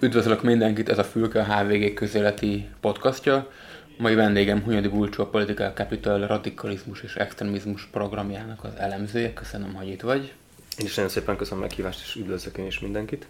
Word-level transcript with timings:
Üdvözlök 0.00 0.42
mindenkit, 0.42 0.88
ez 0.88 0.98
a 0.98 1.04
Fülke 1.04 1.40
a 1.40 1.44
HVG 1.44 1.94
közéleti 1.94 2.68
podcastja. 2.80 3.50
Mai 3.96 4.14
vendégem 4.14 4.62
Hunyadi 4.62 4.88
Bulcsó, 4.88 5.22
a 5.22 5.26
Political 5.26 5.70
Capital 5.70 6.26
radikalizmus 6.26 7.02
és 7.02 7.16
extremizmus 7.16 7.88
programjának 7.92 8.64
az 8.64 8.70
elemzője. 8.76 9.32
Köszönöm, 9.32 9.74
hogy 9.74 9.88
itt 9.88 10.00
vagy. 10.00 10.32
Én 10.78 10.86
is 10.86 10.94
nagyon 10.94 11.10
szépen 11.10 11.36
köszönöm 11.36 11.62
a 11.62 11.66
meghívást, 11.66 12.00
és 12.00 12.14
üdvözlök 12.14 12.56
én 12.56 12.66
is 12.66 12.80
mindenkit. 12.80 13.26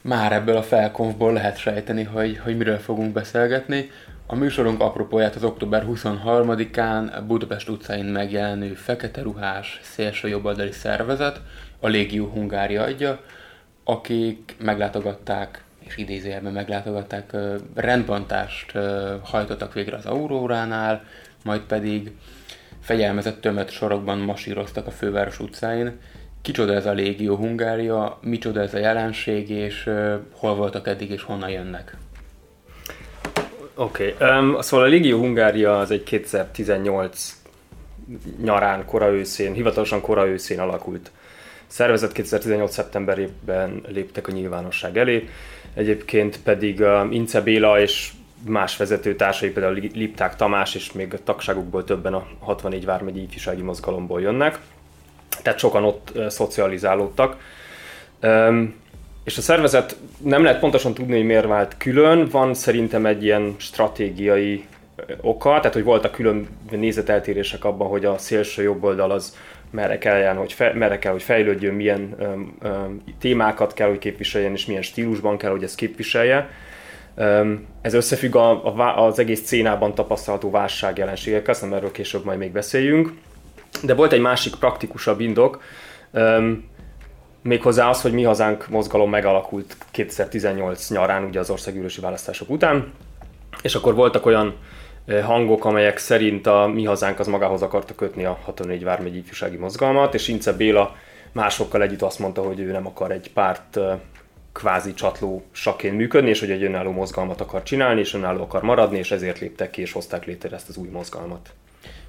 Már 0.00 0.32
ebből 0.32 0.56
a 0.56 0.62
felkonfból 0.62 1.32
lehet 1.32 1.58
sejteni, 1.58 2.02
hogy, 2.02 2.38
hogy 2.38 2.56
miről 2.56 2.78
fogunk 2.78 3.12
beszélgetni. 3.12 3.90
A 4.26 4.34
műsorunk 4.34 4.80
apropóját 4.80 5.34
az 5.34 5.44
október 5.44 5.84
23-án 5.88 7.22
Budapest 7.26 7.68
utcáin 7.68 8.04
megjelenő 8.04 8.74
fekete 8.74 9.22
ruhás 9.22 9.80
szélső 9.82 10.28
jobboldali 10.28 10.72
szervezet, 10.72 11.40
a 11.80 11.88
Légió 11.88 12.26
Hungária 12.26 12.82
adja, 12.82 13.20
akik 13.84 14.56
meglátogatták 14.58 15.63
és 15.86 15.96
idézőjelben 15.96 16.52
meglátogatták, 16.52 17.36
rendbontást 17.74 18.72
hajtottak 19.22 19.72
végre 19.72 19.96
az 19.96 20.06
Auróránál, 20.06 21.04
majd 21.44 21.60
pedig 21.60 22.12
fegyelmezett 22.80 23.40
tömött 23.40 23.70
sorokban 23.70 24.18
masíroztak 24.18 24.86
a 24.86 24.90
főváros 24.90 25.40
utcáin. 25.40 25.98
Kicsoda 26.42 26.74
ez 26.74 26.86
a 26.86 26.92
Légió 26.92 27.36
Hungária, 27.36 28.18
micsoda 28.20 28.60
ez 28.60 28.74
a 28.74 28.78
jelenség, 28.78 29.50
és 29.50 29.90
hol 30.32 30.54
voltak 30.54 30.88
eddig, 30.88 31.10
és 31.10 31.22
honnan 31.22 31.50
jönnek? 31.50 31.96
Oké, 33.74 34.14
okay. 34.18 34.38
um, 34.38 34.60
szóval 34.60 34.86
a 34.86 34.88
Légió 34.88 35.18
Hungária 35.18 35.78
az 35.78 35.90
egy 35.90 36.02
2018 36.02 37.42
nyarán, 38.42 38.84
kora 38.84 39.10
őszén, 39.12 39.52
hivatalosan 39.52 40.00
kora 40.00 40.26
őszén 40.26 40.60
alakult 40.60 41.10
szervezet 41.66 42.12
2018. 42.12 42.72
szeptemberében 42.72 43.82
léptek 43.86 44.28
a 44.28 44.32
nyilvánosság 44.32 44.98
elé. 44.98 45.28
Egyébként 45.74 46.42
pedig 46.42 46.80
uh, 46.80 47.14
Ince 47.14 47.40
Béla 47.40 47.80
és 47.80 48.12
más 48.46 48.76
vezetőtársai, 48.76 49.50
például 49.50 49.80
Lipták 49.94 50.36
Tamás 50.36 50.74
és 50.74 50.92
még 50.92 51.14
a 51.14 51.22
tagságukból 51.24 51.84
többen 51.84 52.14
a 52.14 52.26
64 52.40 52.84
vármegyi 52.84 53.22
ifjúsági 53.22 53.62
mozgalomból 53.62 54.20
jönnek. 54.20 54.58
Tehát 55.42 55.58
sokan 55.58 55.84
ott 55.84 56.12
szocializálódtak. 56.28 57.36
Um, 58.22 58.74
és 59.24 59.38
a 59.38 59.40
szervezet 59.40 59.96
nem 60.18 60.42
lehet 60.42 60.60
pontosan 60.60 60.94
tudni, 60.94 61.16
hogy 61.16 61.26
miért 61.26 61.46
vált 61.46 61.76
külön, 61.76 62.28
van 62.28 62.54
szerintem 62.54 63.06
egy 63.06 63.24
ilyen 63.24 63.54
stratégiai 63.56 64.66
oka, 65.20 65.48
tehát 65.48 65.72
hogy 65.72 65.84
voltak 65.84 66.12
külön 66.12 66.48
nézeteltérések 66.70 67.64
abban, 67.64 67.88
hogy 67.88 68.04
a 68.04 68.18
szélső 68.18 68.62
jobb 68.62 68.84
oldal 68.84 69.10
az 69.10 69.36
merre 69.74 69.98
kell, 69.98 70.34
hogy, 70.34 70.52
fe, 70.52 70.72
merre 70.74 70.98
kell, 70.98 71.12
hogy 71.12 71.22
fejlődjön, 71.22 71.74
milyen 71.74 72.14
öm, 72.18 72.56
öm, 72.62 73.02
témákat 73.20 73.72
kell, 73.72 73.88
hogy 73.88 73.98
képviseljen, 73.98 74.52
és 74.52 74.66
milyen 74.66 74.82
stílusban 74.82 75.38
kell, 75.38 75.50
hogy 75.50 75.62
ezt 75.62 75.76
képviselje. 75.76 76.48
Öm, 77.14 77.66
ez 77.82 77.94
összefügg 77.94 78.34
a, 78.34 78.76
a, 78.76 79.06
az 79.06 79.18
egész 79.18 79.42
szénában 79.44 79.94
tapasztalható 79.94 80.50
válság 80.50 80.98
jelenségekkel, 80.98 81.54
aztán 81.54 81.74
erről 81.74 81.90
később 81.90 82.24
majd 82.24 82.38
még 82.38 82.52
beszéljünk. 82.52 83.12
De 83.82 83.94
volt 83.94 84.12
egy 84.12 84.20
másik 84.20 84.54
praktikusabb 84.54 85.20
indok, 85.20 85.62
öm, 86.12 86.64
méghozzá 87.42 87.88
az, 87.88 88.02
hogy 88.02 88.12
mi 88.12 88.22
hazánk 88.22 88.68
mozgalom 88.68 89.10
megalakult 89.10 89.76
2018 89.90 90.90
nyarán, 90.90 91.24
ugye 91.24 91.40
az 91.40 91.50
országgyűlési 91.50 92.00
választások 92.00 92.50
után, 92.50 92.92
és 93.62 93.74
akkor 93.74 93.94
voltak 93.94 94.26
olyan 94.26 94.54
hangok, 95.22 95.64
amelyek 95.64 95.98
szerint 95.98 96.46
a 96.46 96.66
mi 96.66 96.84
hazánk 96.84 97.18
az 97.18 97.26
magához 97.26 97.62
akarta 97.62 97.94
kötni 97.94 98.24
a 98.24 98.38
64 98.44 98.84
vármegy 98.84 99.16
ifjúsági 99.16 99.56
mozgalmat, 99.56 100.14
és 100.14 100.28
Ince 100.28 100.52
Béla 100.52 100.96
másokkal 101.32 101.82
együtt 101.82 102.02
azt 102.02 102.18
mondta, 102.18 102.42
hogy 102.42 102.60
ő 102.60 102.70
nem 102.70 102.86
akar 102.86 103.10
egy 103.10 103.32
párt 103.32 103.78
kvázi 104.52 104.94
saként 105.52 105.96
működni, 105.96 106.28
és 106.28 106.40
hogy 106.40 106.50
egy 106.50 106.62
önálló 106.62 106.90
mozgalmat 106.90 107.40
akar 107.40 107.62
csinálni, 107.62 108.00
és 108.00 108.14
önálló 108.14 108.42
akar 108.42 108.62
maradni, 108.62 108.98
és 108.98 109.10
ezért 109.10 109.38
léptek 109.38 109.70
ki, 109.70 109.80
és 109.80 109.92
hozták 109.92 110.24
létre 110.24 110.56
ezt 110.56 110.68
az 110.68 110.76
új 110.76 110.88
mozgalmat. 110.88 111.52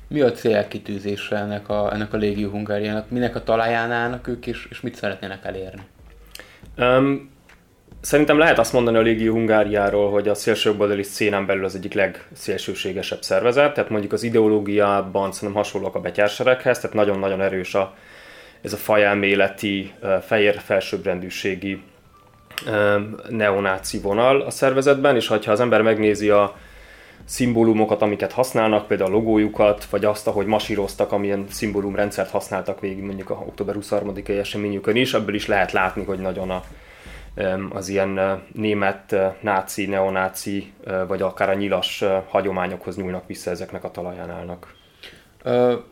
Mi 0.08 0.22
a 0.22 0.32
célkitűzése 0.32 1.36
ennek 1.36 1.70
a, 1.70 1.94
ennek 1.94 2.14
a 2.14 2.18
Légió 2.18 2.50
Hungáriának? 2.50 3.10
Minek 3.10 3.36
a 3.36 3.44
talaján 3.44 3.92
állnak 3.92 4.28
ők, 4.28 4.48
és, 4.48 4.68
és 4.70 4.82
mit 4.82 4.96
szeretnének 4.96 5.46
elérni? 5.46 5.82
Um, 6.78 7.30
Szerintem 8.06 8.38
lehet 8.38 8.60
azt 8.60 8.74
mondani 8.74 8.98
a 8.98 9.02
Légió 9.02 9.34
Hungáriáról, 9.34 10.12
hogy 10.12 10.28
a 10.28 10.36
szélsőjobboldali 10.36 11.04
szénán 11.04 11.46
belül 11.46 11.66
az 11.66 11.76
egyik 11.76 11.94
legszélsőségesebb 11.94 13.22
szervezet, 13.22 13.74
tehát 13.74 13.90
mondjuk 13.90 14.14
az 14.14 14.24
ideológiában 14.24 15.32
szerintem 15.32 15.58
hasonlóak 15.58 15.96
a 15.96 16.00
betyársereghez, 16.00 16.80
tehát 16.80 16.96
nagyon-nagyon 16.96 17.42
erős 17.42 17.76
a, 17.76 17.96
ez 18.62 18.74
a 18.74 18.78
fajelméleti, 18.78 19.94
fehér 20.26 20.60
felsőbbrendűségi 20.60 21.82
neonáci 23.30 24.00
vonal 24.00 24.42
a 24.42 24.50
szervezetben, 24.50 25.16
és 25.16 25.28
ha 25.28 25.40
az 25.46 25.60
ember 25.60 25.82
megnézi 25.82 26.30
a 26.30 26.58
szimbólumokat, 27.26 28.02
amiket 28.02 28.32
használnak, 28.32 28.88
például 28.88 29.10
a 29.10 29.14
logójukat, 29.14 29.86
vagy 29.86 30.06
azt, 30.06 30.28
ahogy 30.28 30.46
masíroztak, 30.46 31.12
amilyen 31.12 31.46
szimbólumrendszert 31.50 32.30
használtak 32.30 32.80
végig 32.80 33.04
mondjuk 33.04 33.30
a 33.30 33.34
október 33.34 33.76
23-ai 33.82 34.40
eseményükön 34.40 34.96
is, 34.96 35.14
ebből 35.14 35.36
is 35.36 35.48
lehet 35.48 35.72
látni, 35.72 36.04
hogy 36.04 36.20
nagyon 36.20 36.50
a 36.50 36.64
az 37.70 37.88
ilyen 37.88 38.42
német 38.54 39.16
náci, 39.42 39.86
neonáci, 39.86 40.74
vagy 41.08 41.22
akár 41.22 41.50
a 41.50 41.54
nyilas 41.54 42.04
hagyományokhoz 42.28 42.98
nyúlnak 42.98 43.28
vissza 43.28 43.50
ezeknek 43.50 43.84
a 43.84 43.92
talaján 43.92 44.30
állnak. 44.30 44.74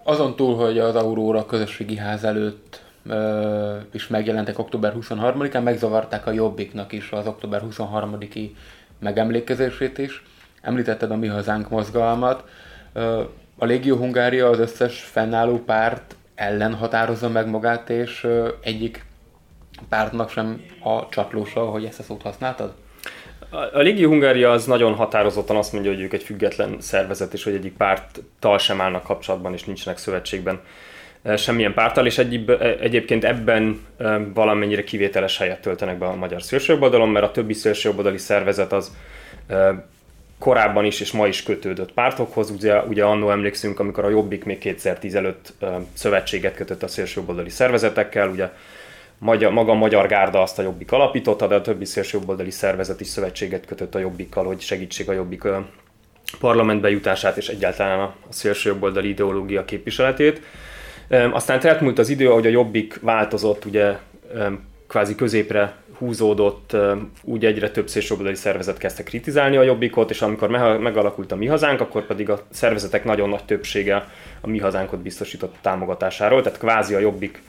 Azon 0.03 0.35
túl, 0.35 0.55
hogy 0.55 0.79
az 0.79 0.95
Aurora 0.95 1.45
közösségi 1.45 1.97
ház 1.97 2.23
előtt 2.23 2.81
is 3.91 4.07
megjelentek 4.07 4.59
október 4.59 4.93
23-án, 4.99 5.63
megzavarták 5.63 6.27
a 6.27 6.31
Jobbiknak 6.31 6.91
is 6.91 7.11
az 7.11 7.27
október 7.27 7.61
23-i 7.69 8.49
megemlékezését 8.99 9.97
is. 9.97 10.23
Említetted 10.61 11.11
a 11.11 11.15
Mi 11.15 11.27
Hazánk 11.27 11.69
mozgalmat. 11.69 12.43
A 13.57 13.65
Légió 13.65 13.95
Hungária 13.95 14.49
az 14.49 14.59
összes 14.59 15.01
fennálló 15.01 15.57
párt 15.57 16.15
ellen 16.35 16.73
határozza 16.73 17.29
meg 17.29 17.47
magát, 17.47 17.89
és 17.89 18.27
egyik 18.61 19.05
pártnak 19.89 20.29
sem 20.29 20.61
a 20.83 21.09
csatlósa, 21.09 21.66
hogy 21.66 21.85
ezt 21.85 21.99
a 21.99 22.03
szót 22.03 22.21
használtad? 22.21 22.73
A 23.73 23.79
Légi 23.79 24.03
Hungária 24.03 24.51
az 24.51 24.66
nagyon 24.66 24.94
határozottan 24.94 25.55
azt 25.55 25.73
mondja, 25.73 25.91
hogy 25.91 26.01
ők 26.01 26.13
egy 26.13 26.23
független 26.23 26.75
szervezet, 26.79 27.33
és 27.33 27.44
hogy 27.44 27.53
egyik 27.53 27.73
párttal 27.73 28.57
sem 28.57 28.81
állnak 28.81 29.03
kapcsolatban, 29.03 29.53
és 29.53 29.63
nincsenek 29.63 29.97
szövetségben 29.97 30.59
e, 31.23 31.35
semmilyen 31.35 31.73
párttal, 31.73 32.05
és 32.05 32.17
egyéb, 32.17 32.49
e, 32.49 32.77
egyébként 32.79 33.23
ebben 33.23 33.85
e, 33.97 34.17
valamennyire 34.33 34.83
kivételes 34.83 35.38
helyet 35.38 35.61
töltenek 35.61 35.97
be 35.97 36.05
a 36.05 36.16
magyar 36.16 36.41
szélsőjobboldalon, 36.41 37.09
mert 37.09 37.25
a 37.25 37.31
többi 37.31 37.53
szélsőjobboldali 37.53 38.17
szervezet 38.17 38.72
az 38.72 38.95
korábban 40.39 40.85
is 40.85 40.99
és 40.99 41.11
ma 41.11 41.27
is 41.27 41.43
kötődött 41.43 41.93
pártokhoz. 41.93 42.49
Ugye, 42.49 42.81
ugye 42.81 43.03
annó 43.03 43.31
emlékszünk, 43.31 43.79
amikor 43.79 44.05
a 44.05 44.09
Jobbik 44.09 44.43
még 44.43 44.57
2010 44.57 45.16
előtt 45.16 45.53
szövetséget 45.93 46.55
kötött 46.55 46.83
a 46.83 46.88
szélsőjobboldali 46.88 47.49
szervezetekkel, 47.49 48.29
ugye 48.29 48.49
magyar, 49.23 49.51
maga 49.51 49.72
a 49.72 49.75
Magyar 49.75 50.07
Gárda 50.07 50.41
azt 50.41 50.59
a 50.59 50.61
Jobbik 50.61 50.91
alapította, 50.91 51.47
de 51.47 51.56
a 51.56 51.61
többi 51.61 51.85
szélsőjobboldali 51.85 52.51
szervezet 52.51 53.01
is 53.01 53.07
szövetséget 53.07 53.66
kötött 53.66 53.95
a 53.95 54.00
Jobbikkal, 54.00 54.45
hogy 54.45 54.59
segítség 54.59 55.09
a 55.09 55.13
Jobbik 55.13 55.44
parlamentbe 56.39 56.89
jutását 56.89 57.38
és 57.38 57.47
egyáltalán 57.47 58.00
a 58.00 58.13
szélsőjobboldali 58.29 59.09
ideológia 59.09 59.66
képviseletét. 59.66 60.41
Aztán 61.31 61.66
elmúlt 61.66 62.00
az 62.00 62.09
idő, 62.09 62.29
ahogy 62.29 62.45
a 62.45 62.50
Jobbik 62.50 63.00
változott, 63.01 63.66
ugye 63.66 63.97
kvázi 64.88 65.16
középre 65.16 65.75
húzódott, 65.97 66.75
úgy 67.23 67.45
egyre 67.45 67.72
több 67.72 67.88
szélsőjobboldali 67.88 68.38
szervezet 68.38 68.78
kezdte 68.78 69.03
kritizálni 69.03 69.57
a 69.57 69.63
Jobbikot, 69.63 70.09
és 70.09 70.22
amikor 70.22 70.50
megalakult 70.79 71.31
a 71.31 71.35
Mi 71.35 71.45
Hazánk, 71.45 71.81
akkor 71.81 72.05
pedig 72.05 72.29
a 72.29 72.41
szervezetek 72.50 73.03
nagyon 73.03 73.29
nagy 73.29 73.44
többsége 73.45 74.07
a 74.41 74.47
Mi 74.47 74.59
Hazánkot 74.59 75.00
biztosított 75.00 75.55
támogatásáról, 75.61 76.41
tehát 76.41 76.59
kvázi 76.59 76.94
a 76.94 77.00
Jobbik 77.00 77.41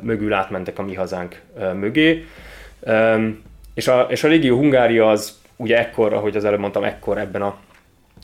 mögül 0.00 0.32
átmentek 0.32 0.78
a 0.78 0.82
mi 0.82 0.94
hazánk 0.94 1.40
mögé. 1.74 2.24
És 3.74 3.88
a, 3.88 4.06
és 4.10 4.24
a 4.24 4.28
Légió 4.28 4.56
Hungária 4.56 5.10
az 5.10 5.38
ugye 5.56 5.78
ekkor, 5.78 6.12
ahogy 6.12 6.36
az 6.36 6.44
előbb 6.44 6.60
mondtam, 6.60 6.84
ekkor 6.84 7.18
ebben 7.18 7.42
a, 7.42 7.56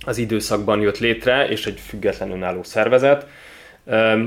az 0.04 0.18
időszakban 0.18 0.80
jött 0.80 0.98
létre, 0.98 1.48
és 1.48 1.66
egy 1.66 1.80
független 1.80 2.30
önálló 2.30 2.62
szervezet, 2.62 3.26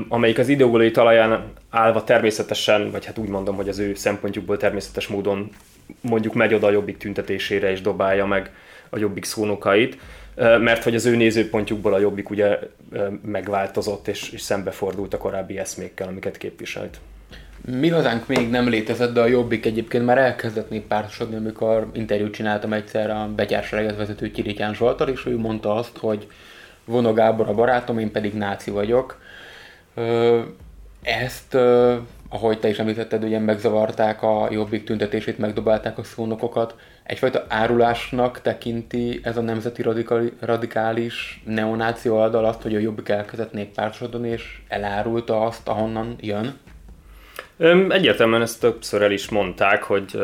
amelyik 0.08 0.38
az 0.38 0.48
ideológiai 0.48 0.90
talaján 0.90 1.52
állva 1.70 2.04
természetesen, 2.04 2.90
vagy 2.90 3.04
hát 3.04 3.18
úgy 3.18 3.28
mondom, 3.28 3.56
hogy 3.56 3.68
az 3.68 3.78
ő 3.78 3.94
szempontjukból 3.94 4.56
természetes 4.56 5.06
módon 5.06 5.50
mondjuk 6.00 6.34
megy 6.34 6.54
oda 6.54 6.66
a 6.66 6.70
jobbik 6.70 6.96
tüntetésére 6.96 7.70
és 7.70 7.80
dobálja 7.80 8.26
meg 8.26 8.50
a 8.88 8.98
jobbik 8.98 9.24
szónokait, 9.24 9.98
mert 10.36 10.82
hogy 10.82 10.94
az 10.94 11.06
ő 11.06 11.16
nézőpontjukból 11.16 11.94
a 11.94 11.98
jobbik 11.98 12.30
ugye 12.30 12.58
megváltozott 13.22 14.08
és, 14.08 14.30
és 14.30 14.40
szembefordult 14.40 15.14
a 15.14 15.18
korábbi 15.18 15.58
eszmékkel, 15.58 16.08
amiket 16.08 16.36
képviselt. 16.36 16.98
Mi 17.70 17.88
hazánk 17.88 18.26
még 18.26 18.50
nem 18.50 18.68
létezett, 18.68 19.12
de 19.12 19.20
a 19.20 19.26
Jobbik 19.26 19.66
egyébként 19.66 20.04
már 20.04 20.18
elkezdett 20.18 20.70
még 20.70 20.82
pártosodni, 20.82 21.36
amikor 21.36 21.90
interjút 21.92 22.32
csináltam 22.32 22.72
egyszer 22.72 23.10
a 23.10 23.28
betyársereget 23.36 23.96
vezető 23.96 24.30
Kirityán 24.30 24.74
Zsoltal, 24.74 25.08
és 25.08 25.26
ő 25.26 25.38
mondta 25.38 25.74
azt, 25.74 25.96
hogy 25.96 26.26
Vono 26.84 27.12
Gábor 27.12 27.48
a 27.48 27.54
barátom, 27.54 27.98
én 27.98 28.10
pedig 28.10 28.34
náci 28.34 28.70
vagyok. 28.70 29.20
Ezt 31.02 31.56
ahogy 32.28 32.60
te 32.60 32.68
is 32.68 32.78
említetted, 32.78 33.24
ugye 33.24 33.38
megzavarták 33.38 34.22
a 34.22 34.48
jobbik 34.50 34.84
tüntetését, 34.84 35.38
megdobálták 35.38 35.98
a 35.98 36.02
szónokokat. 36.04 36.74
Egyfajta 37.04 37.44
árulásnak 37.48 38.40
tekinti 38.40 39.20
ez 39.22 39.36
a 39.36 39.40
nemzeti 39.40 39.84
radikális 40.40 41.42
neonáci 41.44 42.08
oldal 42.08 42.44
azt, 42.44 42.62
hogy 42.62 42.74
a 42.74 42.78
jobbik 42.78 43.08
elkezdett 43.08 43.52
néppártosodni, 43.52 44.28
és 44.28 44.58
elárulta 44.68 45.40
azt, 45.40 45.68
ahonnan 45.68 46.16
jön? 46.20 46.58
Egyértelműen 47.88 48.42
ezt 48.42 48.60
többször 48.60 49.02
el 49.02 49.12
is 49.12 49.28
mondták, 49.28 49.82
hogy 49.82 50.18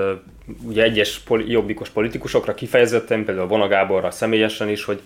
ugye 0.63 0.83
egyes 0.83 1.19
poli- 1.19 1.51
jobbikos 1.51 1.89
politikusokra 1.89 2.55
kifejezetten, 2.55 3.25
például 3.25 3.47
Vona 3.47 3.69
Gáborra 3.69 4.11
személyesen 4.11 4.69
is, 4.69 4.85
hogy 4.85 5.01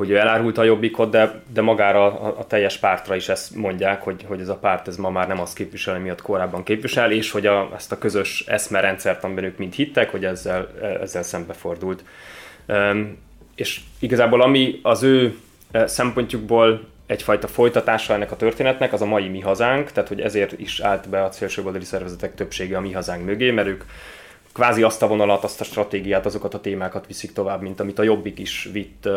hogy 0.00 0.10
ő 0.10 0.16
elárulta 0.16 0.60
a 0.60 0.64
jobbikot, 0.64 1.10
de, 1.10 1.42
de 1.52 1.60
magára 1.60 2.04
a, 2.04 2.38
a 2.38 2.46
teljes 2.46 2.76
pártra 2.76 3.14
is 3.14 3.28
ezt 3.28 3.54
mondják, 3.54 4.02
hogy, 4.02 4.24
hogy 4.26 4.40
ez 4.40 4.48
a 4.48 4.56
párt 4.56 4.88
ez 4.88 4.96
ma 4.96 5.10
már 5.10 5.28
nem 5.28 5.40
azt 5.40 5.54
képvisel, 5.54 5.98
miatt 5.98 6.22
korábban 6.22 6.62
képvisel, 6.62 7.12
és 7.12 7.30
hogy 7.30 7.46
a, 7.46 7.70
ezt 7.74 7.92
a 7.92 7.98
közös 7.98 8.44
eszmerendszert, 8.46 9.24
amiben 9.24 9.44
ők 9.44 9.58
mind 9.58 9.72
hittek, 9.72 10.10
hogy 10.10 10.24
ezzel, 10.24 10.68
ezzel 11.00 11.22
szembefordult. 11.22 12.04
Um, 12.68 13.18
és 13.54 13.80
igazából 13.98 14.42
ami 14.42 14.80
az 14.82 15.02
ő 15.02 15.38
szempontjukból 15.84 16.88
egyfajta 17.06 17.46
folytatása 17.46 18.14
ennek 18.14 18.32
a 18.32 18.36
történetnek, 18.36 18.92
az 18.92 19.02
a 19.02 19.06
mai 19.06 19.28
mi 19.28 19.40
hazánk, 19.40 19.90
tehát 19.90 20.08
hogy 20.08 20.20
ezért 20.20 20.60
is 20.60 20.80
állt 20.80 21.08
be 21.08 21.24
a 21.24 21.32
szélsőjobboldali 21.32 21.84
szervezetek 21.84 22.34
többsége 22.34 22.76
a 22.76 22.80
mi 22.80 22.92
hazánk 22.92 23.24
mögé, 23.24 23.50
mert 23.50 23.68
ők 23.68 23.84
kvázi 24.52 24.82
azt 24.82 25.02
a 25.02 25.06
vonalat, 25.06 25.44
azt 25.44 25.60
a 25.60 25.64
stratégiát, 25.64 26.26
azokat 26.26 26.54
a 26.54 26.60
témákat 26.60 27.06
viszik 27.06 27.32
tovább, 27.32 27.62
mint 27.62 27.80
amit 27.80 27.98
a 27.98 28.02
Jobbik 28.02 28.38
is 28.38 28.68
vitt 28.72 29.08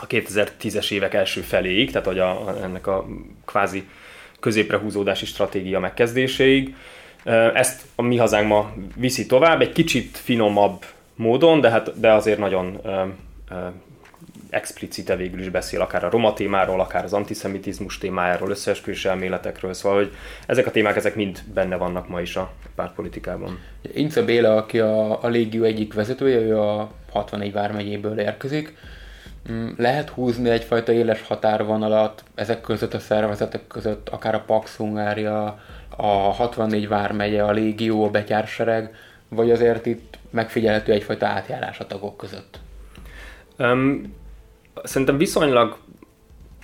a 0.00 0.06
2010-es 0.06 0.90
évek 0.90 1.14
első 1.14 1.40
feléig, 1.40 1.90
tehát 1.90 2.06
hogy 2.06 2.18
a, 2.18 2.56
ennek 2.62 2.86
a 2.86 3.06
kvázi 3.44 3.88
középre 4.40 4.76
húzódási 4.76 5.26
stratégia 5.26 5.80
megkezdéséig. 5.80 6.74
Ezt 7.54 7.82
a 7.94 8.02
mi 8.02 8.16
hazánk 8.16 8.48
ma 8.48 8.72
viszi 8.96 9.26
tovább, 9.26 9.60
egy 9.60 9.72
kicsit 9.72 10.16
finomabb 10.16 10.84
módon, 11.14 11.60
de, 11.60 11.70
hát, 11.70 12.00
de 12.00 12.12
azért 12.12 12.38
nagyon 12.38 12.78
ö, 12.84 13.02
ö, 13.50 13.54
explicite 14.50 15.16
végül 15.16 15.40
is 15.40 15.48
beszél, 15.48 15.80
akár 15.80 16.04
a 16.04 16.10
roma 16.10 16.32
témáról, 16.32 16.80
akár 16.80 17.04
az 17.04 17.12
antiszemitizmus 17.12 17.98
témájáról, 17.98 18.50
összeesküvés 18.50 19.04
elméletekről, 19.04 19.72
szóval 19.72 19.98
hogy 19.98 20.12
ezek 20.46 20.66
a 20.66 20.70
témák 20.70 20.96
ezek 20.96 21.14
mind 21.14 21.42
benne 21.54 21.76
vannak 21.76 22.08
ma 22.08 22.20
is 22.20 22.36
a 22.36 22.52
pártpolitikában. 22.74 23.58
Ince 23.94 24.22
Béla, 24.22 24.56
aki 24.56 24.78
a, 24.78 25.22
a 25.22 25.28
Légió 25.28 25.62
egyik 25.62 25.94
vezetője, 25.94 26.38
ő 26.38 26.58
a 26.58 26.90
64 27.12 27.52
vármegyéből 27.52 28.18
érkezik, 28.18 28.74
lehet 29.76 30.08
húzni 30.08 30.50
egyfajta 30.50 30.92
éles 30.92 31.22
határvonalat 31.22 32.22
ezek 32.34 32.60
között 32.60 32.94
a 32.94 32.98
szervezetek 32.98 33.66
között, 33.66 34.08
akár 34.08 34.34
a 34.34 34.42
Pax 34.46 34.76
Hungária, 34.76 35.60
a 35.96 36.06
64 36.06 36.88
vármegye, 36.88 37.42
a 37.42 37.50
Légió, 37.50 38.04
a 38.04 38.10
Betyársereg, 38.10 38.94
vagy 39.28 39.50
azért 39.50 39.86
itt 39.86 40.18
megfigyelhető 40.30 40.92
egyfajta 40.92 41.26
átjárás 41.26 41.78
a 41.78 41.86
tagok 41.86 42.16
között? 42.16 42.58
Um, 43.58 44.14
szerintem 44.84 45.16
viszonylag 45.16 45.78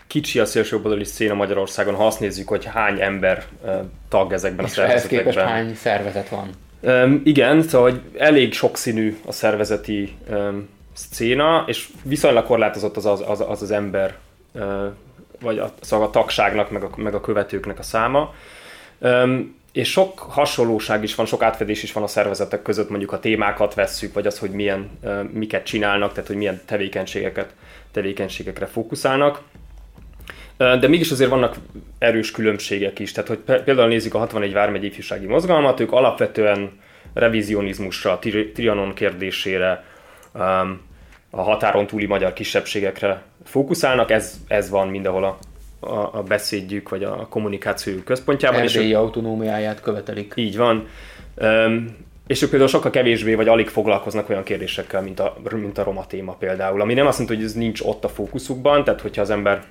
kicsi 0.06 0.38
a 0.38 0.44
szélsőjobboldali 0.44 1.04
széna 1.04 1.34
Magyarországon, 1.34 1.94
ha 1.94 2.06
azt 2.06 2.20
nézzük, 2.20 2.48
hogy 2.48 2.64
hány 2.64 3.00
ember 3.00 3.44
uh, 3.62 3.74
tag 4.08 4.32
ezekben 4.32 4.64
És 4.64 4.70
a 4.70 4.74
szervezetekben. 4.74 5.20
ehhez 5.20 5.34
képest 5.34 5.48
hány 5.48 5.74
szervezet 5.74 6.28
van? 6.28 6.50
Um, 6.80 7.20
igen, 7.24 7.62
szóval 7.62 7.90
hogy 7.90 8.00
elég 8.18 8.52
sokszínű 8.52 9.16
a 9.26 9.32
szervezeti 9.32 10.16
um, 10.30 10.68
szcéna, 10.92 11.64
és 11.66 11.88
viszonylag 12.02 12.44
korlátozott 12.44 12.96
az 12.96 13.06
az, 13.06 13.24
az, 13.26 13.40
az, 13.40 13.62
az 13.62 13.70
ember, 13.70 14.18
vagy 15.40 15.58
a, 15.58 15.70
szóval 15.80 16.06
a 16.06 16.10
tagságnak, 16.10 16.70
meg 16.70 16.82
a, 16.82 16.90
meg 16.96 17.14
a 17.14 17.20
követőknek 17.20 17.78
a 17.78 17.82
száma. 17.82 18.34
És 19.72 19.90
sok 19.90 20.18
hasonlóság 20.18 21.02
is 21.02 21.14
van, 21.14 21.26
sok 21.26 21.42
átfedés 21.42 21.82
is 21.82 21.92
van 21.92 22.02
a 22.02 22.06
szervezetek 22.06 22.62
között, 22.62 22.88
mondjuk 22.88 23.12
a 23.12 23.18
témákat 23.18 23.74
vesszük, 23.74 24.14
vagy 24.14 24.26
az, 24.26 24.38
hogy 24.38 24.50
milyen, 24.50 24.90
miket 25.32 25.64
csinálnak, 25.64 26.12
tehát 26.12 26.26
hogy 26.26 26.36
milyen 26.36 26.60
tevékenységeket, 26.64 27.54
tevékenységekre 27.90 28.66
fókuszálnak. 28.66 29.40
De 30.56 30.88
mégis 30.88 31.10
azért 31.10 31.30
vannak 31.30 31.56
erős 31.98 32.30
különbségek 32.30 32.98
is. 32.98 33.12
Tehát, 33.12 33.28
hogy 33.28 33.62
például 33.62 33.88
nézzük 33.88 34.14
a 34.14 34.18
61 34.18 34.52
vármegy 34.52 34.84
ifjúsági 34.84 35.26
mozgalmat, 35.26 35.80
ők 35.80 35.92
alapvetően 35.92 36.80
revizionizmusra, 37.14 38.18
Trianon 38.54 38.94
kérdésére, 38.94 39.84
a 41.30 41.42
határon 41.42 41.86
túli 41.86 42.06
magyar 42.06 42.32
kisebbségekre 42.32 43.22
fókuszálnak, 43.44 44.10
ez, 44.10 44.40
ez 44.46 44.70
van 44.70 44.88
mindenhol 44.88 45.24
a, 45.24 45.38
a, 45.86 46.18
a 46.18 46.22
beszédjük, 46.22 46.88
vagy 46.88 47.04
a 47.04 47.26
kommunikáció 47.30 47.94
központjában. 48.04 48.60
Erdélyi 48.60 48.88
és 48.88 48.94
autonómiáját 48.94 49.80
követelik. 49.80 50.32
Így 50.36 50.56
van. 50.56 50.88
Um, 51.36 51.96
és 52.26 52.42
ők 52.42 52.48
például 52.50 52.70
sokkal 52.70 52.90
kevésbé, 52.90 53.34
vagy 53.34 53.48
alig 53.48 53.68
foglalkoznak 53.68 54.28
olyan 54.28 54.42
kérdésekkel, 54.42 55.02
mint 55.02 55.20
a, 55.20 55.36
mint 55.50 55.78
a 55.78 55.82
roma 55.82 56.06
téma 56.06 56.32
például, 56.32 56.80
ami 56.80 56.94
nem 56.94 57.06
azt 57.06 57.18
mondja, 57.18 57.36
hogy 57.36 57.44
ez 57.44 57.52
nincs 57.52 57.80
ott 57.80 58.04
a 58.04 58.08
fókuszukban, 58.08 58.84
tehát 58.84 59.00
hogyha 59.00 59.22
az 59.22 59.30
ember 59.30 59.64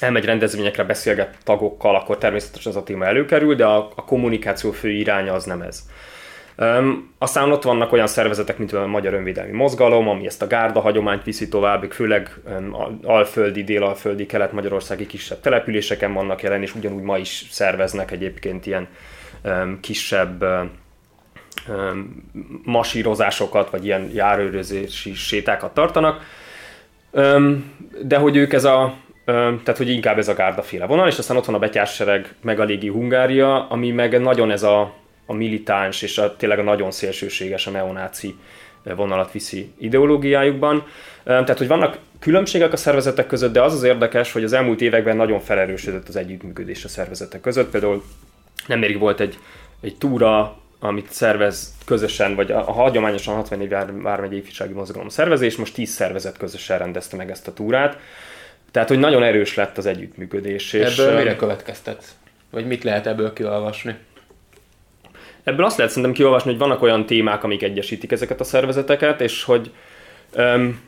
elmegy 0.00 0.24
rendezvényekre, 0.24 0.84
beszélget 0.84 1.36
tagokkal, 1.44 1.94
akkor 1.94 2.18
természetesen 2.18 2.72
az 2.72 2.78
a 2.78 2.82
téma 2.82 3.04
előkerül, 3.06 3.54
de 3.54 3.64
a, 3.64 3.92
a 3.94 4.04
kommunikáció 4.04 4.70
fő 4.70 4.90
iránya 4.90 5.32
az 5.32 5.44
nem 5.44 5.62
ez. 5.62 5.88
Aztán 7.18 7.52
ott 7.52 7.62
vannak 7.62 7.92
olyan 7.92 8.06
szervezetek, 8.06 8.58
mint 8.58 8.72
a 8.72 8.86
Magyar 8.86 9.14
Önvédelmi 9.14 9.52
Mozgalom, 9.52 10.08
ami 10.08 10.26
ezt 10.26 10.42
a 10.42 10.46
gárda 10.46 10.80
hagyományt 10.80 11.24
viszi 11.24 11.48
tovább, 11.48 11.90
főleg 11.90 12.34
alföldi, 13.02 13.64
délalföldi, 13.64 14.26
kelet-magyarországi 14.26 15.06
kisebb 15.06 15.40
településeken 15.40 16.12
vannak 16.12 16.42
jelen, 16.42 16.62
és 16.62 16.74
ugyanúgy 16.74 17.02
ma 17.02 17.18
is 17.18 17.46
szerveznek 17.50 18.10
egyébként 18.10 18.66
ilyen 18.66 18.88
kisebb 19.80 20.44
masírozásokat, 22.64 23.70
vagy 23.70 23.84
ilyen 23.84 24.10
járőrözési 24.14 25.14
sétákat 25.14 25.74
tartanak. 25.74 26.22
De 28.02 28.16
hogy 28.16 28.36
ők 28.36 28.52
ez 28.52 28.64
a 28.64 28.94
tehát 29.24 29.76
hogy 29.76 29.90
inkább 29.90 30.18
ez 30.18 30.28
a 30.28 30.34
gárdaféle 30.34 30.86
vonal, 30.86 31.08
és 31.08 31.18
aztán 31.18 31.36
ott 31.36 31.44
van 31.44 31.54
a 31.54 31.58
betyársereg, 31.58 32.34
meg 32.42 32.60
a 32.60 32.64
légi 32.64 32.88
Hungária, 32.88 33.68
ami 33.68 33.90
meg 33.90 34.20
nagyon 34.20 34.50
ez 34.50 34.62
a 34.62 34.94
a 35.26 35.32
militáns 35.32 36.02
és 36.02 36.18
a, 36.18 36.36
tényleg 36.36 36.58
a 36.58 36.62
nagyon 36.62 36.90
szélsőséges, 36.90 37.66
a 37.66 37.70
neonáci 37.70 38.34
vonalat 38.94 39.32
viszi 39.32 39.70
ideológiájukban. 39.78 40.86
Tehát, 41.24 41.58
hogy 41.58 41.68
vannak 41.68 41.98
különbségek 42.18 42.72
a 42.72 42.76
szervezetek 42.76 43.26
között, 43.26 43.52
de 43.52 43.62
az 43.62 43.74
az 43.74 43.82
érdekes, 43.82 44.32
hogy 44.32 44.44
az 44.44 44.52
elmúlt 44.52 44.80
években 44.80 45.16
nagyon 45.16 45.40
felerősödött 45.40 46.08
az 46.08 46.16
együttműködés 46.16 46.84
a 46.84 46.88
szervezetek 46.88 47.40
között. 47.40 47.70
Például 47.70 48.02
nemrég 48.66 48.98
volt 48.98 49.20
egy, 49.20 49.38
egy 49.80 49.96
túra, 49.96 50.56
amit 50.78 51.12
szervez 51.12 51.74
közösen, 51.84 52.34
vagy 52.34 52.50
a, 52.50 52.68
a 52.68 52.72
hagyományosan 52.72 53.34
64 53.34 53.68
vármegyei 54.02 54.38
ifjúsági 54.38 54.72
mozgalom 54.72 55.08
szervezés, 55.08 55.56
most 55.56 55.74
10 55.74 55.90
szervezet 55.90 56.36
közösen 56.36 56.78
rendezte 56.78 57.16
meg 57.16 57.30
ezt 57.30 57.48
a 57.48 57.52
túrát. 57.52 57.98
Tehát, 58.70 58.88
hogy 58.88 58.98
nagyon 58.98 59.22
erős 59.22 59.54
lett 59.54 59.78
az 59.78 59.86
együttműködés. 59.86 60.74
Ebből 60.74 60.88
és, 60.88 61.16
mire 61.16 61.36
következtet? 61.36 62.04
Vagy 62.50 62.66
mit 62.66 62.84
lehet 62.84 63.06
ebből 63.06 63.32
kiolvasni? 63.32 63.96
Ebből 65.46 65.64
azt 65.64 65.76
lehet 65.76 65.92
szerintem 65.92 66.16
kiolvasni, 66.16 66.50
hogy 66.50 66.58
vannak 66.58 66.82
olyan 66.82 67.06
témák, 67.06 67.44
amik 67.44 67.62
egyesítik 67.62 68.12
ezeket 68.12 68.40
a 68.40 68.44
szervezeteket, 68.44 69.20
és 69.20 69.44
hogy 69.44 69.70
um, 70.36 70.80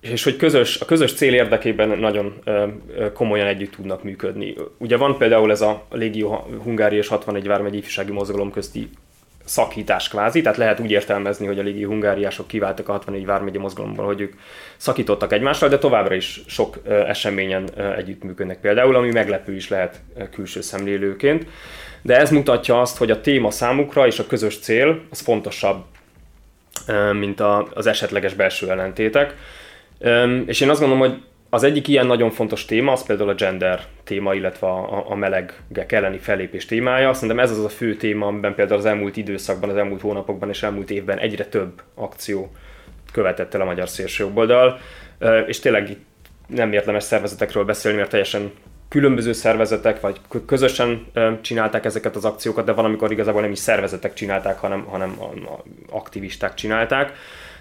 és 0.00 0.24
hogy 0.24 0.36
közös, 0.36 0.80
a 0.80 0.84
közös 0.84 1.14
cél 1.14 1.34
érdekében 1.34 1.98
nagyon 1.98 2.34
ö, 2.44 2.66
komolyan 3.12 3.46
együtt 3.46 3.72
tudnak 3.72 4.02
működni. 4.02 4.54
Ugye 4.78 4.96
van 4.96 5.18
például 5.18 5.50
ez 5.50 5.60
a 5.60 5.86
Légió 5.90 6.46
Hungária 6.62 6.98
és 6.98 7.08
61 7.08 7.46
vármegy 7.46 7.74
ifjúsági 7.74 8.12
mozgalom 8.12 8.50
közti 8.50 8.88
szakítás 9.44 10.08
kvázi, 10.08 10.40
tehát 10.40 10.58
lehet 10.58 10.80
úgy 10.80 10.90
értelmezni, 10.90 11.46
hogy 11.46 11.58
a 11.58 11.62
légi 11.62 11.84
hungáriások 11.84 12.46
kiváltak 12.46 12.88
a 12.88 12.92
64 12.92 13.26
vármegye 13.26 13.58
mozgalomból, 13.58 14.04
hogy 14.04 14.20
ők 14.20 14.32
szakítottak 14.76 15.32
egymással, 15.32 15.68
de 15.68 15.78
továbbra 15.78 16.14
is 16.14 16.40
sok 16.46 16.78
eseményen 16.86 17.68
együttműködnek 17.96 18.60
például, 18.60 18.94
ami 18.94 19.10
meglepő 19.10 19.54
is 19.54 19.68
lehet 19.68 20.00
külső 20.30 20.60
szemlélőként. 20.60 21.46
De 22.04 22.16
ez 22.18 22.30
mutatja 22.30 22.80
azt, 22.80 22.96
hogy 22.96 23.10
a 23.10 23.20
téma 23.20 23.50
számukra 23.50 24.06
és 24.06 24.18
a 24.18 24.26
közös 24.26 24.58
cél 24.58 25.00
az 25.10 25.20
fontosabb, 25.20 25.84
mint 27.12 27.40
az 27.74 27.86
esetleges 27.86 28.34
belső 28.34 28.70
ellentétek. 28.70 29.34
És 30.46 30.60
én 30.60 30.70
azt 30.70 30.80
gondolom, 30.80 31.08
hogy 31.08 31.22
az 31.50 31.62
egyik 31.62 31.88
ilyen 31.88 32.06
nagyon 32.06 32.30
fontos 32.30 32.64
téma, 32.64 32.92
az 32.92 33.06
például 33.06 33.28
a 33.28 33.34
gender 33.34 33.80
téma, 34.04 34.34
illetve 34.34 34.66
a, 34.66 35.10
a 35.10 35.14
melegek 35.14 35.92
elleni 35.92 36.18
fellépés 36.18 36.66
témája. 36.66 37.12
Szerintem 37.12 37.38
ez 37.38 37.50
az 37.50 37.64
a 37.64 37.68
fő 37.68 37.96
téma, 37.96 38.26
amiben 38.26 38.54
például 38.54 38.78
az 38.78 38.86
elmúlt 38.86 39.16
időszakban, 39.16 39.70
az 39.70 39.76
elmúlt 39.76 40.00
hónapokban 40.00 40.48
és 40.48 40.62
elmúlt 40.62 40.90
évben 40.90 41.18
egyre 41.18 41.44
több 41.44 41.82
akció 41.94 42.50
követett 43.12 43.54
el 43.54 43.60
a 43.60 43.64
magyar 43.64 43.88
szélsőjobboldal. 43.88 44.78
És 45.46 45.60
tényleg 45.60 45.90
itt 45.90 46.04
nem 46.46 46.72
érdemes 46.72 47.02
szervezetekről 47.02 47.64
beszélni, 47.64 47.98
mert 47.98 48.10
teljesen 48.10 48.52
különböző 48.94 49.32
szervezetek, 49.32 50.00
vagy 50.00 50.20
közösen 50.46 51.06
csinálták 51.40 51.84
ezeket 51.84 52.16
az 52.16 52.24
akciókat, 52.24 52.64
de 52.64 52.72
van, 52.72 52.84
amikor 52.84 53.12
igazából 53.12 53.40
nem 53.40 53.50
is 53.50 53.58
szervezetek 53.58 54.14
csinálták, 54.14 54.58
hanem, 54.58 54.84
hanem 54.84 55.18
aktivisták 55.90 56.54
csinálták. 56.54 57.12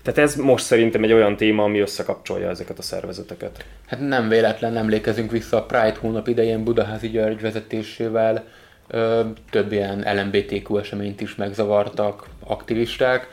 Tehát 0.02 0.20
ez 0.20 0.36
most 0.36 0.66
szerintem 0.66 1.04
egy 1.04 1.14
olyan 1.14 1.36
téma, 1.36 1.64
ami 1.64 1.80
összekapcsolja 1.80 2.50
ezeket 2.50 2.78
a 2.78 2.82
szervezeteket. 2.82 3.66
Hát 3.88 4.00
nem 4.00 4.30
véletlen 4.30 4.78
emlékezünk 4.78 5.32
vissza 5.32 5.58
a 5.58 5.66
Pride 5.66 5.98
hónap 6.00 6.28
idején 6.28 6.64
Budaházi 6.64 7.10
György 7.10 7.42
vezetésével 7.42 8.44
több 9.50 9.72
ilyen 9.72 10.06
LMBTQ 10.16 10.78
eseményt 10.78 11.22
is 11.22 11.36
megzavartak 11.36 12.26
aktivisták, 12.44 13.28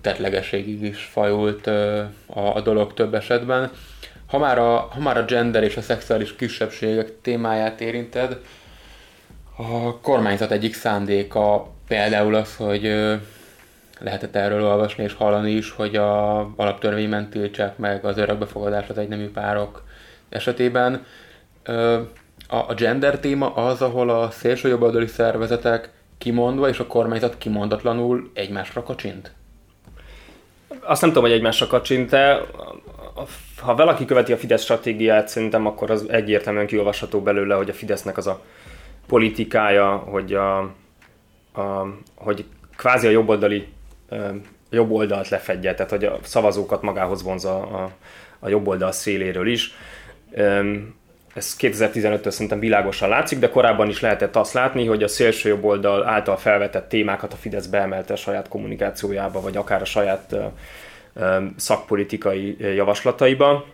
tetlegességig 0.00 0.82
is 0.82 1.08
fajult 1.12 1.66
a, 1.66 2.56
a 2.56 2.60
dolog 2.60 2.94
több 2.94 3.14
esetben. 3.14 3.70
Ha 4.28 4.38
már, 4.38 4.58
a, 4.58 4.78
ha 4.78 5.00
már 5.00 5.16
a 5.16 5.24
gender 5.24 5.62
és 5.62 5.76
a 5.76 5.82
szexuális 5.82 6.36
kisebbségek 6.36 7.20
témáját 7.22 7.80
érinted, 7.80 8.40
a 9.56 10.00
kormányzat 10.00 10.50
egyik 10.50 10.74
szándéka 10.74 11.70
például 11.88 12.34
az, 12.34 12.56
hogy 12.56 12.82
lehetett 14.00 14.36
erről 14.36 14.64
olvasni 14.64 15.04
és 15.04 15.12
hallani 15.14 15.50
is, 15.50 15.70
hogy 15.70 15.96
a 15.96 16.38
alaptörvényben 16.56 17.30
tiltsák 17.30 17.76
meg 17.76 18.04
az 18.04 18.18
örökbefogadás 18.18 18.88
az 18.88 18.98
egynemű 18.98 19.30
párok 19.30 19.84
esetében. 20.28 21.04
A 22.48 22.74
gender 22.74 23.18
téma 23.18 23.54
az, 23.54 23.82
ahol 23.82 24.10
a 24.10 24.30
szélsőjobboldali 24.30 25.06
szervezetek 25.06 25.90
kimondva 26.18 26.68
és 26.68 26.78
a 26.78 26.86
kormányzat 26.86 27.38
kimondatlanul 27.38 28.30
egymásra 28.34 28.82
kacsint? 28.82 29.32
Azt 30.80 31.00
nem 31.00 31.10
tudom, 31.10 31.24
hogy 31.24 31.36
egymásra 31.36 31.66
kacsint, 31.66 32.10
de 32.10 32.40
ha 33.60 33.74
valaki 33.74 34.04
követi 34.04 34.32
a 34.32 34.36
Fidesz 34.36 34.62
stratégiát, 34.62 35.28
szerintem 35.28 35.66
akkor 35.66 35.90
az 35.90 36.08
egyértelműen 36.08 36.66
kiolvasható 36.66 37.20
belőle, 37.20 37.54
hogy 37.54 37.70
a 37.70 37.74
Fidesznek 37.74 38.16
az 38.16 38.26
a 38.26 38.42
politikája, 39.06 39.96
hogy, 39.96 40.34
a, 40.34 40.58
a, 41.52 41.86
hogy 42.14 42.44
kvázi 42.76 43.06
a 43.06 43.10
jobboldali 43.10 43.68
jobb 44.70 44.90
oldalt 44.90 45.28
lefedje, 45.28 45.74
tehát 45.74 45.90
hogy 45.90 46.04
a 46.04 46.18
szavazókat 46.22 46.82
magához 46.82 47.22
vonza 47.22 47.56
a, 47.56 47.90
a 48.38 48.48
jobb 48.48 48.66
oldal 48.66 48.92
széléről 48.92 49.48
is. 49.48 49.74
Ez 51.34 51.56
2015-től 51.60 52.30
szerintem 52.30 52.58
világosan 52.58 53.08
látszik, 53.08 53.38
de 53.38 53.48
korábban 53.48 53.88
is 53.88 54.00
lehetett 54.00 54.36
azt 54.36 54.52
látni, 54.52 54.86
hogy 54.86 55.02
a 55.02 55.08
szélső 55.08 55.48
jobb 55.48 55.64
oldal 55.64 56.08
által 56.08 56.36
felvetett 56.36 56.88
témákat 56.88 57.32
a 57.32 57.36
Fidesz 57.36 57.66
beemelte 57.66 58.12
a 58.12 58.16
saját 58.16 58.48
kommunikációjába, 58.48 59.40
vagy 59.40 59.56
akár 59.56 59.80
a 59.80 59.84
saját 59.84 60.36
szakpolitikai 61.56 62.56
javaslataiba 62.74 63.64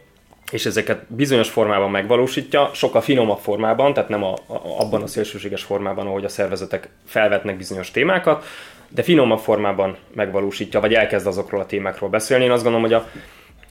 és 0.53 0.67
ezeket 0.67 1.05
bizonyos 1.09 1.49
formában 1.49 1.91
megvalósítja, 1.91 2.71
sokkal 2.73 3.01
finomabb 3.01 3.39
formában, 3.39 3.95
tehát 3.95 4.09
nem 4.09 4.25
a, 4.25 4.33
a, 4.33 4.61
abban 4.79 5.03
a 5.03 5.07
szélsőséges 5.07 5.63
formában, 5.63 6.07
ahogy 6.07 6.25
a 6.25 6.29
szervezetek 6.29 6.89
felvetnek 7.07 7.57
bizonyos 7.57 7.91
témákat, 7.91 8.45
de 8.89 9.03
finomabb 9.03 9.39
formában 9.39 9.97
megvalósítja, 10.15 10.81
vagy 10.81 10.95
elkezd 10.95 11.27
azokról 11.27 11.61
a 11.61 11.67
témákról 11.67 12.11
beszélni. 12.11 12.45
Én 12.45 12.51
azt 12.51 12.63
gondolom, 12.63 12.87
hogy 12.87 12.95
a, 12.95 13.09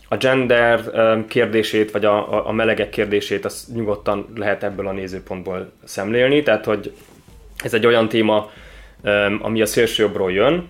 a 0.08 0.18
gender 0.18 0.82
kérdését, 1.28 1.92
vagy 1.92 2.06
a, 2.06 2.48
a 2.48 2.52
melegek 2.52 2.90
kérdését 2.90 3.46
azt 3.46 3.74
nyugodtan 3.74 4.34
lehet 4.36 4.64
ebből 4.64 4.88
a 4.88 4.92
nézőpontból 4.92 5.72
szemlélni, 5.84 6.44
tehát 6.44 6.66
hogy 6.66 6.94
ez 7.64 7.74
egy 7.74 7.86
olyan 7.86 8.10
téma, 8.10 8.52
ami 9.42 9.62
a 9.62 9.66
szélsőjobbról 9.66 10.32
jön, 10.32 10.68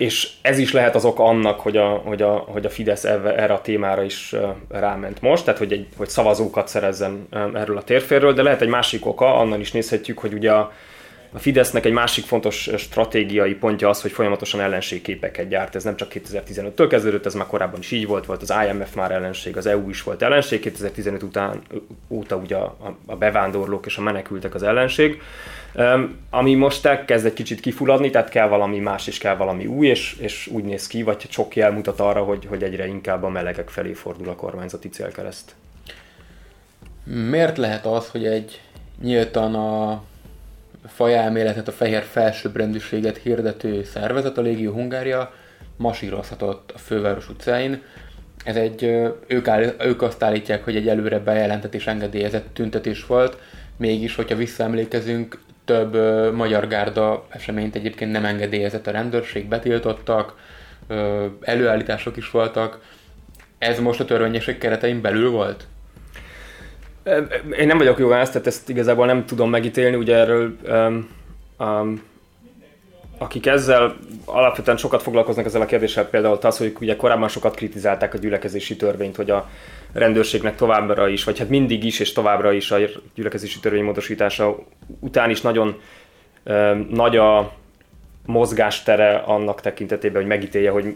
és 0.00 0.28
ez 0.42 0.58
is 0.58 0.72
lehet 0.72 0.94
az 0.94 1.04
ok 1.04 1.18
annak, 1.18 1.60
hogy 1.60 1.76
a, 1.76 1.88
hogy 1.88 2.22
a, 2.22 2.30
hogy 2.30 2.64
a 2.64 2.70
Fidesz 2.70 3.04
erre 3.04 3.52
a 3.52 3.60
témára 3.60 4.02
is 4.02 4.34
ráment 4.68 5.20
most, 5.20 5.44
tehát 5.44 5.58
hogy, 5.58 5.72
egy, 5.72 5.86
hogy 5.96 6.08
szavazókat 6.08 6.68
szerezzen 6.68 7.26
erről 7.54 7.76
a 7.76 7.82
térférről, 7.82 8.32
de 8.32 8.42
lehet 8.42 8.60
egy 8.60 8.68
másik 8.68 9.06
oka, 9.06 9.34
annan 9.36 9.60
is 9.60 9.72
nézhetjük, 9.72 10.18
hogy 10.18 10.32
ugye 10.32 10.52
a, 10.52 10.72
a 11.32 11.38
Fidesznek 11.38 11.84
egy 11.84 11.92
másik 11.92 12.24
fontos 12.24 12.70
stratégiai 12.76 13.54
pontja 13.54 13.88
az, 13.88 14.02
hogy 14.02 14.10
folyamatosan 14.10 14.60
ellenségképeket 14.60 15.48
gyárt. 15.48 15.74
Ez 15.74 15.84
nem 15.84 15.96
csak 15.96 16.12
2015-től 16.14 16.86
kezdődött, 16.88 17.26
ez 17.26 17.34
már 17.34 17.46
korábban 17.46 17.80
is 17.80 17.90
így 17.90 18.06
volt, 18.06 18.26
volt 18.26 18.42
az 18.42 18.54
IMF 18.68 18.94
már 18.94 19.10
ellenség, 19.10 19.56
az 19.56 19.66
EU 19.66 19.88
is 19.88 20.02
volt 20.02 20.22
ellenség, 20.22 20.60
2015 20.60 21.22
után, 21.22 21.62
óta 22.08 22.36
ugye 22.36 22.56
a, 22.56 22.96
a 23.06 23.16
bevándorlók 23.16 23.86
és 23.86 23.96
a 23.96 24.00
menekültek 24.00 24.54
az 24.54 24.62
ellenség. 24.62 25.22
Um, 25.74 26.16
ami 26.30 26.54
most 26.54 26.86
elkezd 26.86 27.26
egy 27.26 27.32
kicsit 27.32 27.60
kifulladni, 27.60 28.10
tehát 28.10 28.28
kell 28.28 28.48
valami 28.48 28.78
más 28.78 29.06
és 29.06 29.18
kell 29.18 29.36
valami 29.36 29.66
új, 29.66 29.86
és, 29.86 30.16
és 30.20 30.46
úgy 30.46 30.64
néz 30.64 30.86
ki, 30.86 31.02
vagy 31.02 31.26
sok 31.30 31.56
jel 31.56 31.70
mutat 31.70 32.00
arra, 32.00 32.22
hogy, 32.22 32.46
hogy 32.48 32.62
egyre 32.62 32.86
inkább 32.86 33.22
a 33.22 33.28
melegek 33.28 33.68
felé 33.68 33.92
fordul 33.92 34.28
a 34.28 34.34
kormányzati 34.34 34.88
célkereszt. 34.88 35.54
Miért 37.04 37.56
lehet 37.56 37.86
az, 37.86 38.08
hogy 38.08 38.26
egy 38.26 38.60
nyíltan 39.02 39.54
a 39.54 40.02
fajelméletet, 40.86 41.68
a 41.68 41.72
fehér 41.72 42.02
felsőbbrendűséget 42.02 43.16
hirdető 43.16 43.84
szervezet, 43.84 44.38
a 44.38 44.42
Légió 44.42 44.72
Hungária 44.72 45.32
masírozhatott 45.76 46.72
a 46.74 46.78
főváros 46.78 47.28
utcáin. 47.28 47.82
Ez 48.44 48.56
egy, 48.56 48.84
ők, 49.26 49.48
áll, 49.48 49.74
ők 49.78 50.02
azt 50.02 50.22
állítják, 50.22 50.64
hogy 50.64 50.76
egy 50.76 50.88
előre 50.88 51.18
bejelentett 51.18 51.74
és 51.74 51.86
engedélyezett 51.86 52.46
tüntetés 52.52 53.06
volt, 53.06 53.38
mégis, 53.76 54.14
hogyha 54.14 54.36
visszaemlékezünk, 54.36 55.40
több 55.64 55.94
ö, 55.94 56.30
magyar 56.32 56.66
gárda 56.66 57.26
eseményt 57.28 57.74
egyébként 57.74 58.12
nem 58.12 58.24
engedélyezett 58.24 58.86
a 58.86 58.90
rendőrség, 58.90 59.48
betiltottak, 59.48 60.34
ö, 60.86 61.26
előállítások 61.40 62.16
is 62.16 62.30
voltak. 62.30 62.80
Ez 63.58 63.80
most 63.80 64.00
a 64.00 64.04
törvényesség 64.04 64.58
keretein 64.58 65.00
belül 65.00 65.30
volt? 65.30 65.66
Én 67.58 67.66
nem 67.66 67.78
vagyok 67.78 67.98
jogász, 67.98 68.30
tehát 68.30 68.46
ezt 68.46 68.68
igazából 68.68 69.06
nem 69.06 69.26
tudom 69.26 69.50
megítélni, 69.50 69.96
ugye 69.96 70.16
erről 70.16 70.56
um, 70.68 71.08
um, 71.58 72.02
akik 73.18 73.46
ezzel 73.46 73.96
alapvetően 74.24 74.76
sokat 74.76 75.02
foglalkoznak 75.02 75.44
ezzel 75.44 75.60
a 75.60 75.66
kérdéssel, 75.66 76.08
például 76.08 76.38
az, 76.42 76.58
hogy 76.58 76.76
ugye 76.80 76.96
korábban 76.96 77.28
sokat 77.28 77.54
kritizálták 77.54 78.14
a 78.14 78.18
gyülekezési 78.18 78.76
törvényt, 78.76 79.16
hogy 79.16 79.30
a 79.30 79.48
rendőrségnek 79.92 80.56
továbbra 80.56 81.08
is, 81.08 81.24
vagy 81.24 81.38
hát 81.38 81.48
mindig 81.48 81.84
is 81.84 82.00
és 82.00 82.12
továbbra 82.12 82.52
is 82.52 82.70
a 82.70 82.78
gyülekezési 83.14 83.60
törvény 83.60 83.84
módosítása 83.84 84.58
után 85.00 85.30
is 85.30 85.40
nagyon 85.40 85.80
um, 86.44 86.88
nagy 86.90 87.16
a 87.16 87.52
mozgástere 88.26 89.16
annak 89.16 89.60
tekintetében, 89.60 90.20
hogy 90.20 90.30
megítélje, 90.30 90.70
hogy 90.70 90.94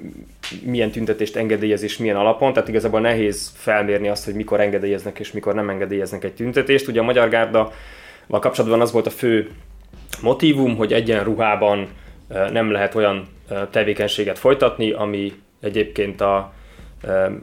milyen 0.65 0.91
tüntetést 0.91 1.37
engedélyez 1.37 1.83
és 1.83 1.99
milyen 1.99 2.17
alapon, 2.17 2.53
tehát 2.53 2.69
igazából 2.69 3.01
nehéz 3.01 3.53
felmérni 3.57 4.09
azt, 4.09 4.25
hogy 4.25 4.35
mikor 4.35 4.61
engedélyeznek 4.61 5.19
és 5.19 5.33
mikor 5.33 5.55
nem 5.55 5.69
engedélyeznek 5.69 6.25
egy 6.25 6.35
tüntetést. 6.35 6.89
Ugye 6.89 7.01
a 7.01 7.05
Magyar 7.05 7.29
Gárda 7.29 7.73
kapcsolatban 8.29 8.81
az 8.81 8.93
volt 8.93 9.07
a 9.07 9.11
fő 9.11 9.51
motivum, 10.23 10.77
hogy 10.77 10.93
egyen 10.93 11.25
ruhában 11.25 11.89
nem 12.29 12.71
lehet 12.71 12.95
olyan 12.95 13.29
tevékenységet 13.71 14.39
folytatni, 14.39 14.93
ami 14.93 15.33
egyébként 15.61 16.21
a 16.21 16.53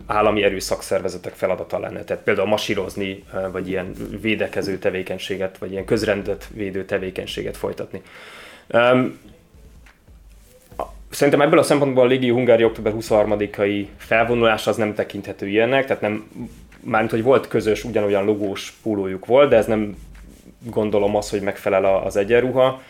állami 0.05 0.43
erőszakszervezetek 0.43 1.33
feladata 1.33 1.79
lenne. 1.79 2.03
Tehát 2.03 2.23
például 2.23 2.47
masírozni, 2.47 3.23
vagy 3.51 3.69
ilyen 3.69 3.93
védekező 4.21 4.77
tevékenységet, 4.77 5.57
vagy 5.57 5.71
ilyen 5.71 5.85
közrendet 5.85 6.47
védő 6.53 6.85
tevékenységet 6.85 7.57
folytatni. 7.57 8.01
Szerintem 11.11 11.41
ebből 11.41 11.59
a 11.59 11.63
szempontból 11.63 12.03
a 12.03 12.07
Légi 12.07 12.29
Hungária 12.29 12.65
október 12.65 12.93
23-ai 12.99 13.85
felvonulás 13.97 14.67
az 14.67 14.75
nem 14.75 14.93
tekinthető 14.93 15.47
ilyennek, 15.47 15.85
tehát 15.85 16.01
nem, 16.01 16.29
mármint, 16.79 17.11
hogy 17.11 17.23
volt 17.23 17.47
közös, 17.47 17.83
ugyanolyan 17.83 18.25
logós 18.25 18.73
pólójuk 18.83 19.25
volt, 19.25 19.49
de 19.49 19.55
ez 19.55 19.65
nem 19.65 19.95
gondolom 20.69 21.15
az, 21.15 21.29
hogy 21.29 21.41
megfelel 21.41 21.85
az 21.85 22.15
egyenruha 22.15 22.81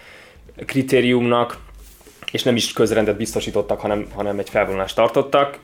kritériumnak, 0.66 1.58
és 2.32 2.44
nem 2.44 2.56
is 2.56 2.74
közrendet 2.74 3.18
biztosítottak, 3.18 3.80
hanem, 3.80 4.08
hanem 4.14 4.40
egy 4.40 4.50
felvonulást 4.50 4.96
tartottak. 4.96 5.58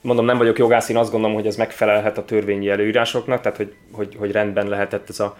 Mondom, 0.00 0.24
nem 0.24 0.38
vagyok 0.38 0.58
jogász, 0.58 0.88
én 0.88 0.96
azt 0.96 1.10
gondolom, 1.10 1.36
hogy 1.36 1.46
ez 1.46 1.56
megfelelhet 1.56 2.18
a 2.18 2.24
törvényi 2.24 2.68
előírásoknak, 2.68 3.40
tehát 3.40 3.56
hogy, 3.56 3.74
hogy, 3.92 4.16
hogy 4.18 4.30
rendben 4.30 4.68
lehetett 4.68 5.08
ez 5.08 5.20
a, 5.20 5.36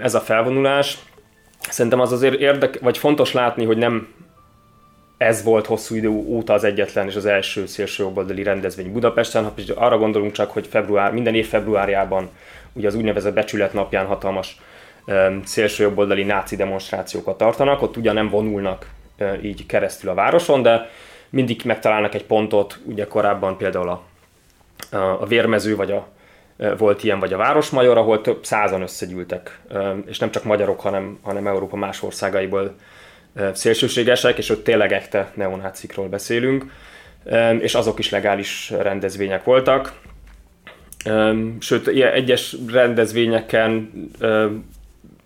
ez 0.00 0.14
a 0.14 0.20
felvonulás. 0.20 0.98
Szerintem 1.68 2.00
az 2.00 2.12
azért 2.12 2.40
érdek, 2.40 2.80
vagy 2.80 2.98
fontos 2.98 3.32
látni, 3.32 3.64
hogy 3.64 3.76
nem 3.76 4.08
ez 5.16 5.42
volt 5.42 5.66
hosszú 5.66 5.94
idő 5.94 6.08
óta 6.08 6.52
az 6.52 6.64
egyetlen 6.64 7.06
és 7.06 7.16
az 7.16 7.26
első 7.26 7.66
szélsőjobboldali 7.66 8.42
rendezvény 8.42 8.92
Budapesten. 8.92 9.44
Ha 9.44 9.52
arra 9.74 9.98
gondolunk 9.98 10.32
csak, 10.32 10.50
hogy 10.50 10.66
február, 10.66 11.12
minden 11.12 11.34
év 11.34 11.48
februárjában 11.48 12.30
ugye 12.72 12.86
az 12.86 12.94
úgynevezett 12.94 13.34
becsület 13.34 13.72
napján 13.72 14.06
hatalmas 14.06 14.60
szélsőjobboldali 15.44 16.22
náci 16.22 16.56
demonstrációkat 16.56 17.36
tartanak, 17.36 17.82
ott 17.82 17.96
ugyan 17.96 18.14
nem 18.14 18.28
vonulnak 18.28 18.90
így 19.42 19.66
keresztül 19.66 20.10
a 20.10 20.14
városon, 20.14 20.62
de 20.62 20.90
mindig 21.30 21.60
megtalálnak 21.64 22.14
egy 22.14 22.24
pontot, 22.24 22.80
ugye 22.84 23.06
korábban 23.06 23.56
például 23.56 23.88
a, 23.88 24.02
a 24.96 25.26
vérmező, 25.26 25.76
vagy 25.76 25.90
a, 25.90 26.08
volt 26.78 27.04
ilyen, 27.04 27.18
vagy 27.18 27.32
a 27.32 27.36
Városmajor, 27.36 27.98
ahol 27.98 28.20
több 28.20 28.44
százan 28.44 28.82
összegyűltek, 28.82 29.60
és 30.06 30.18
nem 30.18 30.30
csak 30.30 30.44
magyarok, 30.44 30.80
hanem, 30.80 31.18
hanem 31.22 31.46
Európa 31.46 31.76
más 31.76 32.02
országaiból 32.02 32.74
szélsőségesek, 33.52 34.38
és 34.38 34.50
ott 34.50 34.64
tényleg 34.64 34.92
ekte 34.92 35.32
neonácikról 35.34 36.08
beszélünk, 36.08 36.64
és 37.58 37.74
azok 37.74 37.98
is 37.98 38.10
legális 38.10 38.70
rendezvények 38.70 39.44
voltak. 39.44 40.00
Sőt, 41.58 41.88
egyes 41.88 42.56
rendezvényeken 42.72 43.90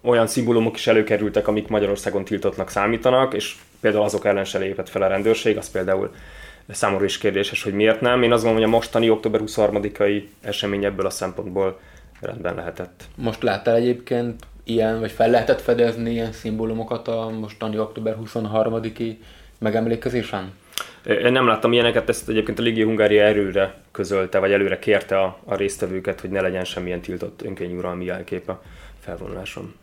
olyan 0.03 0.27
szimbólumok 0.27 0.77
is 0.77 0.87
előkerültek, 0.87 1.49
amik 1.49 1.69
Magyarországon 1.69 2.25
tiltottnak 2.25 2.71
számítanak, 2.71 3.35
és 3.35 3.55
például 3.81 4.05
azok 4.05 4.25
ellen 4.25 4.45
se 4.45 4.59
lépett 4.59 4.88
fel 4.88 5.03
a 5.03 5.07
rendőrség, 5.07 5.57
az 5.57 5.71
például 5.71 6.15
számomra 6.69 7.05
is 7.05 7.19
kérdéses, 7.19 7.62
hogy 7.62 7.73
miért 7.73 8.00
nem. 8.00 8.23
Én 8.23 8.33
azt 8.33 8.43
gondolom, 8.43 8.67
hogy 8.67 8.75
a 8.75 8.77
mostani 8.77 9.11
október 9.11 9.41
23-ai 9.45 10.23
esemény 10.41 10.85
ebből 10.85 11.07
a 11.07 11.11
szempontból 11.11 11.81
rendben 12.21 12.55
lehetett. 12.55 13.05
Most 13.17 13.43
láttál 13.43 13.75
egyébként 13.75 14.43
ilyen, 14.68 15.00
vagy 15.00 15.10
fel 15.10 15.30
lehetett 15.30 15.60
fedezni 15.60 16.10
ilyen 16.10 16.32
szimbólumokat 16.32 17.08
a 17.08 17.30
mostani 17.40 17.78
október 17.78 18.16
23-i 18.25 19.16
megemlékezésen? 19.58 20.52
Én 21.06 21.32
nem 21.32 21.46
láttam 21.46 21.72
ilyeneket, 21.72 22.08
ezt 22.08 22.28
egyébként 22.28 22.58
a 22.58 22.62
Ligi 22.62 22.82
Hungária 22.82 23.22
erőre 23.22 23.75
közölte, 23.90 24.38
vagy 24.38 24.52
előre 24.52 24.78
kérte 24.78 25.20
a, 25.20 25.38
a 25.44 25.54
résztvevőket, 25.54 26.20
hogy 26.20 26.30
ne 26.30 26.40
legyen 26.40 26.64
semmilyen 26.64 27.00
tiltott 27.00 27.42
önkényuralmi 27.42 28.04
jelkép 28.04 28.48
a 28.48 28.62
felvonuláson. 28.98 29.75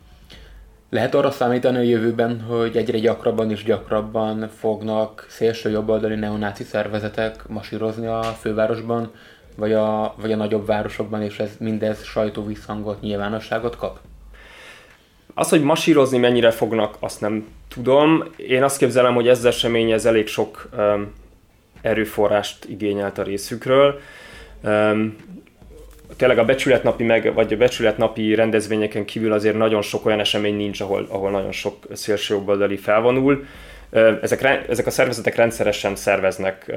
Lehet 0.90 1.14
arra 1.14 1.30
számítani 1.30 1.76
a 1.76 1.80
jövőben, 1.80 2.40
hogy 2.40 2.76
egyre 2.76 2.98
gyakrabban 2.98 3.50
és 3.50 3.64
gyakrabban 3.64 4.48
fognak 4.48 5.26
szélső 5.28 5.70
jobboldali 5.70 6.14
neonáci 6.14 6.62
szervezetek 6.64 7.48
masírozni 7.48 8.06
a 8.06 8.22
fővárosban, 8.22 9.10
vagy 9.56 9.72
a, 9.72 10.14
vagy 10.20 10.32
a 10.32 10.36
nagyobb 10.36 10.66
városokban, 10.66 11.22
és 11.22 11.38
ez 11.38 11.56
mindez 11.58 12.04
sajtóvisszhangot, 12.04 13.00
nyilvánosságot 13.00 13.76
kap? 13.76 13.98
Az, 15.38 15.48
hogy 15.48 15.62
masírozni 15.62 16.18
mennyire 16.18 16.50
fognak, 16.50 16.96
azt 17.00 17.20
nem 17.20 17.46
tudom. 17.68 18.24
Én 18.36 18.62
azt 18.62 18.78
képzelem, 18.78 19.14
hogy 19.14 19.28
ez 19.28 19.44
esemény 19.44 19.90
ez 19.90 20.04
elég 20.04 20.26
sok 20.26 20.68
um, 20.76 21.12
erőforrást 21.80 22.64
igényelt 22.64 23.18
a 23.18 23.22
részükről. 23.22 24.00
Um, 24.62 25.16
tényleg 26.16 26.38
a 26.38 26.44
becsületnapi 26.44 27.04
meg, 27.04 27.34
vagy 27.34 27.52
a 27.52 27.56
becsületnapi 27.56 28.34
rendezvényeken 28.34 29.04
kívül 29.04 29.32
azért 29.32 29.56
nagyon 29.56 29.82
sok 29.82 30.06
olyan 30.06 30.20
esemény 30.20 30.56
nincs, 30.56 30.80
ahol, 30.80 31.06
ahol 31.08 31.30
nagyon 31.30 31.52
sok 31.52 31.76
szélsőjobboldali 31.92 32.76
felvonul. 32.76 33.44
Ezek, 34.22 34.64
ezek 34.68 34.86
a 34.86 34.90
szervezetek 34.90 35.34
rendszeresen 35.34 35.96
szerveznek 35.96 36.72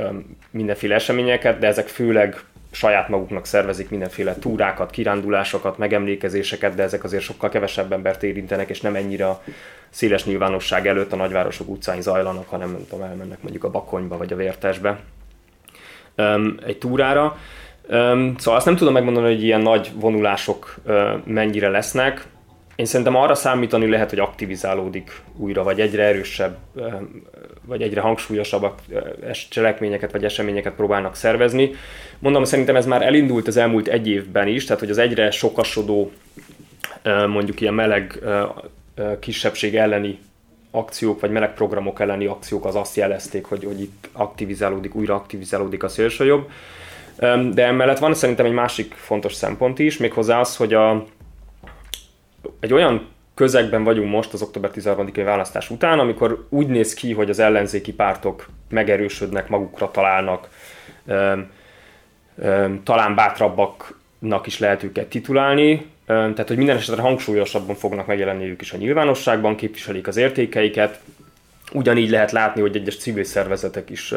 mindenféle 0.51 0.95
eseményeket, 0.95 1.59
de 1.59 1.67
ezek 1.67 1.87
főleg 1.87 2.39
saját 2.71 3.09
maguknak 3.09 3.45
szervezik 3.45 3.89
mindenféle 3.89 4.35
túrákat, 4.35 4.91
kirándulásokat, 4.91 5.77
megemlékezéseket, 5.77 6.75
de 6.75 6.83
ezek 6.83 7.03
azért 7.03 7.23
sokkal 7.23 7.49
kevesebb 7.49 7.91
embert 7.91 8.23
érintenek, 8.23 8.69
és 8.69 8.81
nem 8.81 8.95
ennyire 8.95 9.27
a 9.27 9.43
széles 9.89 10.25
nyilvánosság 10.25 10.87
előtt 10.87 11.13
a 11.13 11.15
nagyvárosok 11.15 11.69
utcáin 11.69 12.01
zajlanak, 12.01 12.49
hanem 12.49 12.71
nem 12.71 12.85
tudom, 12.89 13.05
elmennek 13.05 13.41
mondjuk 13.41 13.63
a 13.63 13.69
Bakonyba 13.69 14.17
vagy 14.17 14.33
a 14.33 14.35
Vértesbe 14.35 14.99
egy 16.65 16.77
túrára. 16.77 17.37
Szóval 18.37 18.55
azt 18.55 18.65
nem 18.65 18.75
tudom 18.75 18.93
megmondani, 18.93 19.27
hogy 19.27 19.43
ilyen 19.43 19.61
nagy 19.61 19.91
vonulások 19.95 20.75
mennyire 21.23 21.69
lesznek. 21.69 22.25
Én 22.79 22.85
szerintem 22.85 23.15
arra 23.15 23.35
számítani 23.35 23.89
lehet, 23.89 24.09
hogy 24.09 24.19
aktivizálódik 24.19 25.21
újra, 25.37 25.63
vagy 25.63 25.79
egyre 25.79 26.03
erősebb, 26.03 26.57
vagy 27.65 27.81
egyre 27.81 28.01
hangsúlyosabb 28.01 28.71
cselekményeket 29.49 30.11
vagy 30.11 30.23
eseményeket 30.23 30.73
próbálnak 30.73 31.15
szervezni. 31.15 31.71
Mondom, 32.19 32.43
szerintem 32.43 32.75
ez 32.75 32.85
már 32.85 33.01
elindult 33.01 33.47
az 33.47 33.57
elmúlt 33.57 33.87
egy 33.87 34.07
évben 34.07 34.47
is, 34.47 34.65
tehát 34.65 34.79
hogy 34.79 34.89
az 34.89 34.97
egyre 34.97 35.31
sokasodó, 35.31 36.11
mondjuk 37.27 37.61
ilyen 37.61 37.73
meleg 37.73 38.19
kisebbség 39.19 39.75
elleni 39.75 40.19
akciók, 40.71 41.19
vagy 41.19 41.31
meleg 41.31 41.53
programok 41.53 41.99
elleni 41.99 42.25
akciók 42.25 42.65
az 42.65 42.75
azt 42.75 42.95
jelezték, 42.95 43.45
hogy, 43.45 43.63
hogy 43.63 43.81
itt 43.81 44.09
aktivizálódik, 44.11 44.95
újra 44.95 45.15
aktivizálódik 45.15 45.83
a 45.83 45.87
szélsőjobb. 45.87 46.49
De 47.53 47.65
emellett 47.65 47.99
van 47.99 48.13
szerintem 48.13 48.45
egy 48.45 48.51
másik 48.51 48.93
fontos 48.93 49.33
szempont 49.33 49.79
is, 49.79 49.97
méghozzá 49.97 50.39
az, 50.39 50.55
hogy 50.55 50.73
a, 50.73 51.05
egy 52.59 52.73
olyan 52.73 53.07
közegben 53.33 53.83
vagyunk 53.83 54.11
most 54.11 54.33
az 54.33 54.41
október 54.41 54.71
13-i 54.73 55.21
választás 55.25 55.69
után, 55.69 55.99
amikor 55.99 56.45
úgy 56.49 56.67
néz 56.67 56.93
ki, 56.93 57.13
hogy 57.13 57.29
az 57.29 57.39
ellenzéki 57.39 57.93
pártok 57.93 58.49
megerősödnek, 58.69 59.49
magukra 59.49 59.91
találnak, 59.91 60.49
talán 62.83 63.15
bátrabbaknak 63.15 64.47
is 64.47 64.59
lehet 64.59 64.83
őket 64.83 65.07
titulálni, 65.07 65.85
tehát 66.05 66.47
hogy 66.47 66.57
minden 66.57 66.77
esetre 66.77 67.01
hangsúlyosabban 67.01 67.75
fognak 67.75 68.07
megjelenni 68.07 68.49
ők 68.49 68.61
is 68.61 68.71
a 68.73 68.77
nyilvánosságban, 68.77 69.55
képviselik 69.55 70.07
az 70.07 70.17
értékeiket, 70.17 70.99
ugyanígy 71.73 72.09
lehet 72.09 72.31
látni, 72.31 72.61
hogy 72.61 72.75
egyes 72.75 72.97
civil 72.97 73.23
szervezetek 73.23 73.89
is 73.89 74.13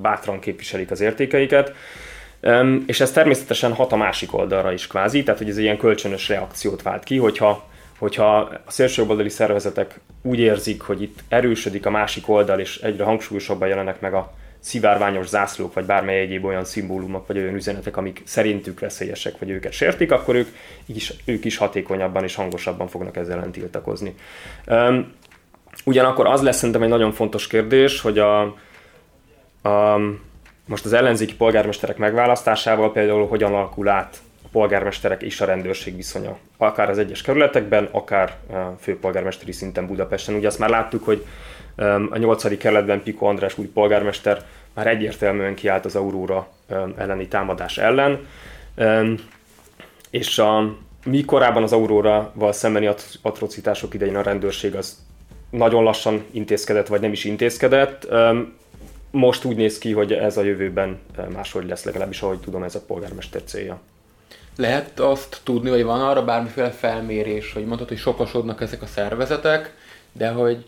bátran 0.00 0.38
képviselik 0.40 0.90
az 0.90 1.00
értékeiket, 1.00 1.72
és 2.86 3.00
ez 3.00 3.12
természetesen 3.12 3.72
hat 3.72 3.92
a 3.92 3.96
másik 3.96 4.34
oldalra 4.34 4.72
is 4.72 4.86
kvázi, 4.86 5.22
tehát 5.22 5.40
hogy 5.40 5.48
ez 5.48 5.58
ilyen 5.58 5.78
kölcsönös 5.78 6.28
reakciót 6.28 6.82
vált 6.82 7.04
ki, 7.04 7.16
hogyha, 7.16 7.68
hogyha 7.98 8.36
a 8.36 8.70
szélsőjobboldali 8.70 9.28
szervezetek 9.28 10.00
úgy 10.22 10.38
érzik, 10.38 10.82
hogy 10.82 11.02
itt 11.02 11.18
erősödik 11.28 11.86
a 11.86 11.90
másik 11.90 12.28
oldal, 12.28 12.60
és 12.60 12.78
egyre 12.78 13.04
hangsúlyosabban 13.04 13.68
jelenek 13.68 14.00
meg 14.00 14.14
a 14.14 14.32
szivárványos 14.64 15.26
zászlók, 15.26 15.74
vagy 15.74 15.84
bármely 15.84 16.20
egyéb 16.20 16.44
olyan 16.44 16.64
szimbólumok, 16.64 17.26
vagy 17.26 17.38
olyan 17.38 17.54
üzenetek, 17.54 17.96
amik 17.96 18.22
szerintük 18.24 18.80
veszélyesek, 18.80 19.38
vagy 19.38 19.50
őket 19.50 19.72
sértik, 19.72 20.12
akkor 20.12 20.34
ők 20.34 20.48
is, 20.86 21.12
ők 21.24 21.44
is 21.44 21.56
hatékonyabban 21.56 22.22
és 22.22 22.34
hangosabban 22.34 22.88
fognak 22.88 23.16
ezzel 23.16 23.36
ellen 23.36 23.52
tiltakozni. 23.52 24.14
Ugyanakkor 25.84 26.26
az 26.26 26.42
lesz 26.42 26.56
szerintem 26.56 26.82
egy 26.82 26.88
nagyon 26.88 27.12
fontos 27.12 27.46
kérdés, 27.46 28.00
hogy 28.00 28.18
a, 28.18 28.40
a 29.62 29.98
most 30.66 30.84
az 30.84 30.92
ellenzéki 30.92 31.34
polgármesterek 31.34 31.96
megválasztásával 31.96 32.92
például 32.92 33.26
hogyan 33.26 33.54
alakul 33.54 33.88
át 33.88 34.18
polgármesterek 34.54 35.22
és 35.22 35.40
a 35.40 35.44
rendőrség 35.44 35.96
viszonya, 35.96 36.36
akár 36.56 36.90
az 36.90 36.98
egyes 36.98 37.22
kerületekben, 37.22 37.88
akár 37.90 38.36
főpolgármesteri 38.80 39.52
szinten 39.52 39.86
Budapesten. 39.86 40.34
Ugye 40.34 40.46
azt 40.46 40.58
már 40.58 40.68
láttuk, 40.68 41.04
hogy 41.04 41.24
a 42.10 42.16
8. 42.16 42.58
kerületben 42.58 43.02
Piko 43.02 43.26
András 43.26 43.58
új 43.58 43.66
polgármester 43.66 44.44
már 44.74 44.86
egyértelműen 44.86 45.54
kiállt 45.54 45.84
az 45.84 45.96
Aurora 45.96 46.48
elleni 46.96 47.28
támadás 47.28 47.78
ellen, 47.78 48.26
és 50.10 50.38
a, 50.38 50.76
mi 51.04 51.24
korábban 51.24 51.62
az 51.62 51.72
Aurora-val 51.72 52.52
szembeni 52.52 52.90
atrocitások 53.22 53.94
idején 53.94 54.16
a 54.16 54.22
rendőrség 54.22 54.74
az 54.74 55.02
nagyon 55.50 55.82
lassan 55.82 56.24
intézkedett, 56.30 56.86
vagy 56.86 57.00
nem 57.00 57.12
is 57.12 57.24
intézkedett 57.24 58.08
most 59.10 59.44
úgy 59.44 59.56
néz 59.56 59.78
ki, 59.78 59.92
hogy 59.92 60.12
ez 60.12 60.36
a 60.36 60.42
jövőben 60.42 60.98
máshogy 61.32 61.68
lesz, 61.68 61.84
legalábbis 61.84 62.22
ahogy 62.22 62.38
tudom, 62.38 62.62
ez 62.62 62.74
a 62.74 62.80
polgármester 62.80 63.42
célja. 63.42 63.80
Lehet 64.56 65.00
azt 65.00 65.40
tudni, 65.44 65.70
hogy 65.70 65.82
van 65.82 66.00
arra 66.00 66.24
bármiféle 66.24 66.70
felmérés, 66.70 67.52
hogy 67.52 67.62
mondhatod, 67.62 67.88
hogy 67.88 67.98
sokasodnak 67.98 68.60
ezek 68.60 68.82
a 68.82 68.86
szervezetek, 68.86 69.74
de 70.12 70.30
hogy 70.30 70.64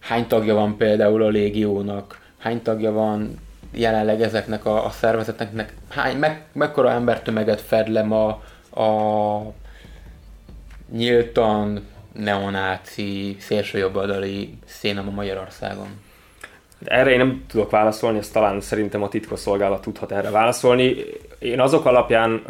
hány 0.00 0.26
tagja 0.26 0.54
van 0.54 0.76
például 0.76 1.22
a 1.22 1.28
légiónak, 1.28 2.20
hány 2.38 2.62
tagja 2.62 2.92
van 2.92 3.38
jelenleg 3.72 4.22
ezeknek 4.22 4.64
a, 4.64 4.84
a 4.84 4.90
szervezeteknek, 4.90 5.74
hány, 5.88 6.16
meg, 6.16 6.44
mekkora 6.52 6.90
embertömeget 6.90 7.60
fed 7.60 7.88
le 7.88 8.02
ma 8.02 8.26
a 8.82 9.40
nyíltan 10.92 11.86
neonáci, 12.12 13.36
szélsőjobboldali 13.40 14.58
szénem 14.66 15.08
a 15.08 15.10
Magyarországon? 15.10 16.05
Erre 16.84 17.10
én 17.10 17.18
nem 17.18 17.44
tudok 17.48 17.70
válaszolni, 17.70 18.18
ezt 18.18 18.32
talán 18.32 18.60
szerintem 18.60 19.02
a 19.02 19.08
titkosszolgálat 19.08 19.82
tudhat 19.82 20.12
erre 20.12 20.30
válaszolni. 20.30 20.96
Én 21.38 21.60
azok 21.60 21.84
alapján, 21.84 22.42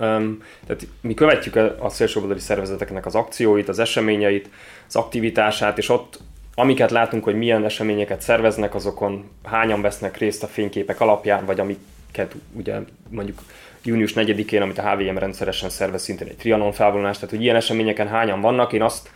tehát 0.67 0.87
mi 1.01 1.15
követjük 1.15 1.57
a 1.79 1.89
szélsőoldali 1.89 2.39
szervezeteknek 2.39 3.07
az 3.07 3.15
akcióit, 3.15 3.69
az 3.69 3.79
eseményeit, 3.79 4.49
az 4.89 4.97
aktivitását, 4.97 5.79
és 5.79 5.89
ott 5.89 6.19
amiket 6.55 6.91
látunk, 6.91 7.25
hogy 7.25 7.35
milyen 7.35 7.65
eseményeket 7.65 8.21
szerveznek, 8.21 8.75
azokon 8.75 9.31
hányan 9.45 9.81
vesznek 9.81 10.17
részt 10.17 10.43
a 10.43 10.47
fényképek 10.47 11.01
alapján, 11.01 11.45
vagy 11.45 11.61
amiket 11.61 12.35
ugye 12.53 12.79
mondjuk 13.09 13.39
június 13.83 14.12
4-én, 14.17 14.62
amit 14.62 14.79
a 14.79 14.91
HVM 14.91 15.17
rendszeresen 15.17 15.69
szervez 15.69 16.03
szintén 16.03 16.29
egy 16.29 16.37
trianon 16.37 16.73
felvonulást, 16.73 17.21
tehát 17.21 17.35
hogy 17.35 17.45
ilyen 17.45 17.57
eseményeken 17.57 18.09
hányan 18.09 18.41
vannak, 18.41 18.73
én 18.73 18.83
azt 18.83 19.11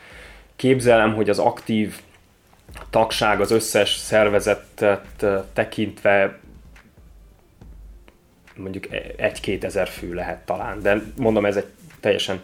képzelem, 0.56 1.14
hogy 1.14 1.30
az 1.30 1.38
aktív 1.38 2.00
tagság 2.90 3.40
az 3.40 3.50
összes 3.50 3.96
szervezetet 3.96 5.24
tekintve 5.52 6.38
mondjuk 8.56 8.86
egy-két 9.16 9.64
ezer 9.64 9.88
fő 9.88 10.14
lehet 10.14 10.44
talán, 10.44 10.82
de 10.82 11.02
mondom, 11.16 11.44
ez 11.44 11.56
egy 11.56 11.66
teljesen 12.00 12.40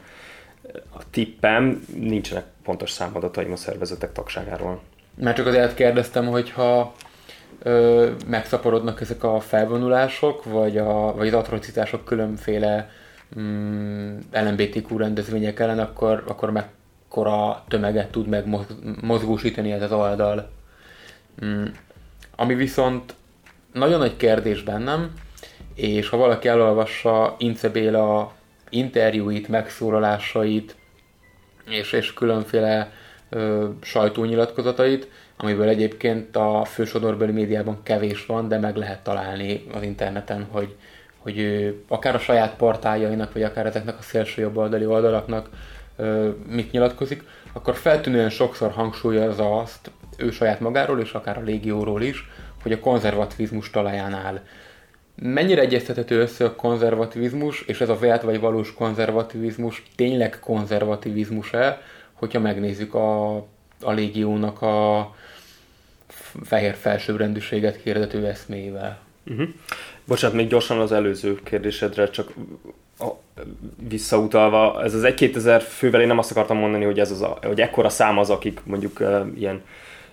a 0.72 1.10
tippem, 1.10 1.84
nincsenek 1.94 2.44
pontos 2.64 2.90
számadataim 2.90 3.52
a 3.52 3.56
szervezetek 3.56 4.12
tagságáról. 4.12 4.80
Már 5.14 5.34
csak 5.34 5.46
azért 5.46 5.74
kérdeztem, 5.74 6.26
hogyha 6.26 6.94
ö, 7.62 8.10
megszaporodnak 8.26 9.00
ezek 9.00 9.24
a 9.24 9.40
felvonulások, 9.40 10.44
vagy, 10.44 10.78
a, 10.78 11.14
vagy 11.14 11.26
az 11.26 11.34
atrocitások 11.34 12.04
különféle 12.04 12.90
mm, 13.38 14.18
LMBTQ 14.32 14.96
rendezvények 14.96 15.60
ellen, 15.60 15.78
akkor, 15.78 16.24
akkor 16.26 16.50
meg 16.50 16.68
mekkora 17.06 17.64
tömeget 17.68 18.10
tud 18.10 18.26
megmozgósítani 18.26 19.72
ez 19.72 19.82
az 19.82 19.92
oldal. 19.92 20.50
Mm. 21.44 21.64
Ami 22.36 22.54
viszont 22.54 23.14
nagyon 23.72 23.98
nagy 23.98 24.16
kérdés 24.16 24.62
bennem, 24.62 25.12
és 25.74 26.08
ha 26.08 26.16
valaki 26.16 26.48
elolvassa 26.48 27.34
Ince 27.38 27.68
Béla 27.68 28.32
interjúit, 28.70 29.48
megszólalásait, 29.48 30.76
és, 31.68 31.92
és 31.92 32.14
különféle 32.14 32.92
ö, 33.28 33.68
sajtónyilatkozatait, 33.82 35.08
amiből 35.36 35.68
egyébként 35.68 36.36
a 36.36 36.64
fősodorbeli 36.64 37.32
médiában 37.32 37.82
kevés 37.82 38.26
van, 38.26 38.48
de 38.48 38.58
meg 38.58 38.76
lehet 38.76 39.02
találni 39.02 39.64
az 39.74 39.82
interneten, 39.82 40.46
hogy, 40.50 40.74
hogy 41.18 41.38
ő 41.38 41.82
akár 41.88 42.14
a 42.14 42.18
saját 42.18 42.56
partájainak, 42.56 43.32
vagy 43.32 43.42
akár 43.42 43.66
ezeknek 43.66 43.98
a 43.98 44.02
szélső 44.02 44.42
jobboldali 44.42 44.86
oldalaknak 44.86 45.48
mit 46.48 46.70
nyilatkozik, 46.70 47.22
akkor 47.52 47.74
feltűnően 47.74 48.30
sokszor 48.30 48.70
hangsúlyozza 48.70 49.58
azt 49.58 49.90
ő 50.16 50.30
saját 50.30 50.60
magáról, 50.60 51.00
és 51.00 51.12
akár 51.12 51.38
a 51.38 51.42
légióról 51.42 52.02
is, 52.02 52.28
hogy 52.62 52.72
a 52.72 52.80
konzervativizmus 52.80 53.70
talaján 53.70 54.12
áll. 54.12 54.40
Mennyire 55.22 55.60
egyeztethető 55.60 56.20
össze 56.20 56.44
a 56.44 56.54
konzervativizmus, 56.54 57.60
és 57.60 57.80
ez 57.80 57.88
a 57.88 57.98
vélt 57.98 58.22
vagy 58.22 58.40
valós 58.40 58.74
konzervativizmus 58.74 59.82
tényleg 59.94 60.40
konzervativizmus-e, 60.40 61.82
hogyha 62.12 62.40
megnézzük 62.40 62.94
a, 62.94 63.34
a 63.80 63.92
légiónak 63.92 64.62
a 64.62 65.14
fehér 66.42 66.74
felsőbbrendűséget 66.74 67.80
hirdető 67.82 68.26
eszmével? 68.26 68.98
Uh-huh. 69.26 69.48
Bocsánat, 70.04 70.36
még 70.36 70.48
gyorsan 70.48 70.80
az 70.80 70.92
előző 70.92 71.40
kérdésedre, 71.42 72.10
csak 72.10 72.32
visszautalva, 73.88 74.82
ez 74.82 74.94
az 74.94 75.02
1-2 75.04 75.36
ezer 75.36 75.62
fővel 75.62 76.00
én 76.00 76.06
nem 76.06 76.18
azt 76.18 76.30
akartam 76.30 76.56
mondani, 76.56 76.84
hogy 76.84 77.00
ez 77.00 77.10
az 77.10 77.22
a, 77.22 77.38
hogy 77.42 77.60
ekkora 77.60 77.88
szám 77.88 78.18
az, 78.18 78.30
akik 78.30 78.60
mondjuk 78.64 79.00
uh, 79.00 79.26
ilyen 79.38 79.62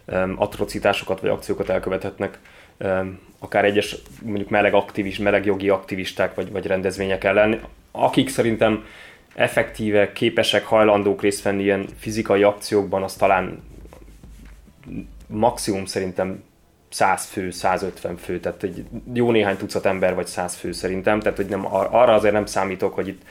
um, 0.05 0.35
atrocitásokat 0.37 1.19
vagy 1.19 1.29
akciókat 1.29 1.69
elkövethetnek, 1.69 2.39
um, 2.79 3.19
akár 3.39 3.65
egyes 3.65 3.95
mondjuk 4.21 4.49
meleg 4.49 4.73
aktivist, 4.73 5.19
meleg 5.19 5.45
jogi 5.45 5.69
aktivisták 5.69 6.35
vagy, 6.35 6.51
vagy 6.51 6.65
rendezvények 6.65 7.23
ellen, 7.23 7.61
akik 7.91 8.29
szerintem 8.29 8.85
effektíve, 9.35 10.11
képesek, 10.11 10.65
hajlandók 10.65 11.21
részt 11.21 11.43
venni 11.43 11.63
ilyen 11.63 11.85
fizikai 11.97 12.43
akciókban, 12.43 13.03
az 13.03 13.13
talán 13.13 13.63
maximum 15.27 15.85
szerintem 15.85 16.43
100 16.93 17.25
fő, 17.25 17.51
150 17.51 18.17
fő, 18.17 18.39
tehát 18.39 18.63
egy 18.63 18.83
jó 19.13 19.31
néhány 19.31 19.57
tucat 19.57 19.85
ember 19.85 20.15
vagy 20.15 20.27
100 20.27 20.55
fő 20.55 20.71
szerintem, 20.71 21.19
tehát 21.19 21.37
hogy 21.37 21.45
nem, 21.45 21.65
arra 21.75 22.13
azért 22.13 22.33
nem 22.33 22.45
számítok, 22.45 22.93
hogy 22.93 23.07
itt 23.07 23.21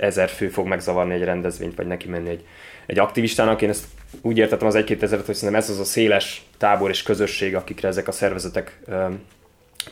ezer 0.00 0.28
fő 0.28 0.48
fog 0.48 0.66
megzavarni 0.66 1.14
egy 1.14 1.24
rendezvényt, 1.24 1.76
vagy 1.76 1.86
neki 1.86 2.08
menni 2.08 2.28
egy, 2.28 2.44
egy 2.86 2.98
aktivistának. 2.98 3.62
Én 3.62 3.68
ezt 3.68 3.84
úgy 4.20 4.38
értettem 4.38 4.66
az 4.66 4.74
egy-két 4.74 5.02
ezeret, 5.02 5.26
hogy 5.26 5.34
szerintem 5.34 5.62
ez 5.62 5.70
az 5.70 5.78
a 5.78 5.84
széles 5.84 6.46
tábor 6.58 6.90
és 6.90 7.02
közösség, 7.02 7.54
akikre 7.54 7.88
ezek 7.88 8.08
a 8.08 8.12
szervezetek 8.12 8.80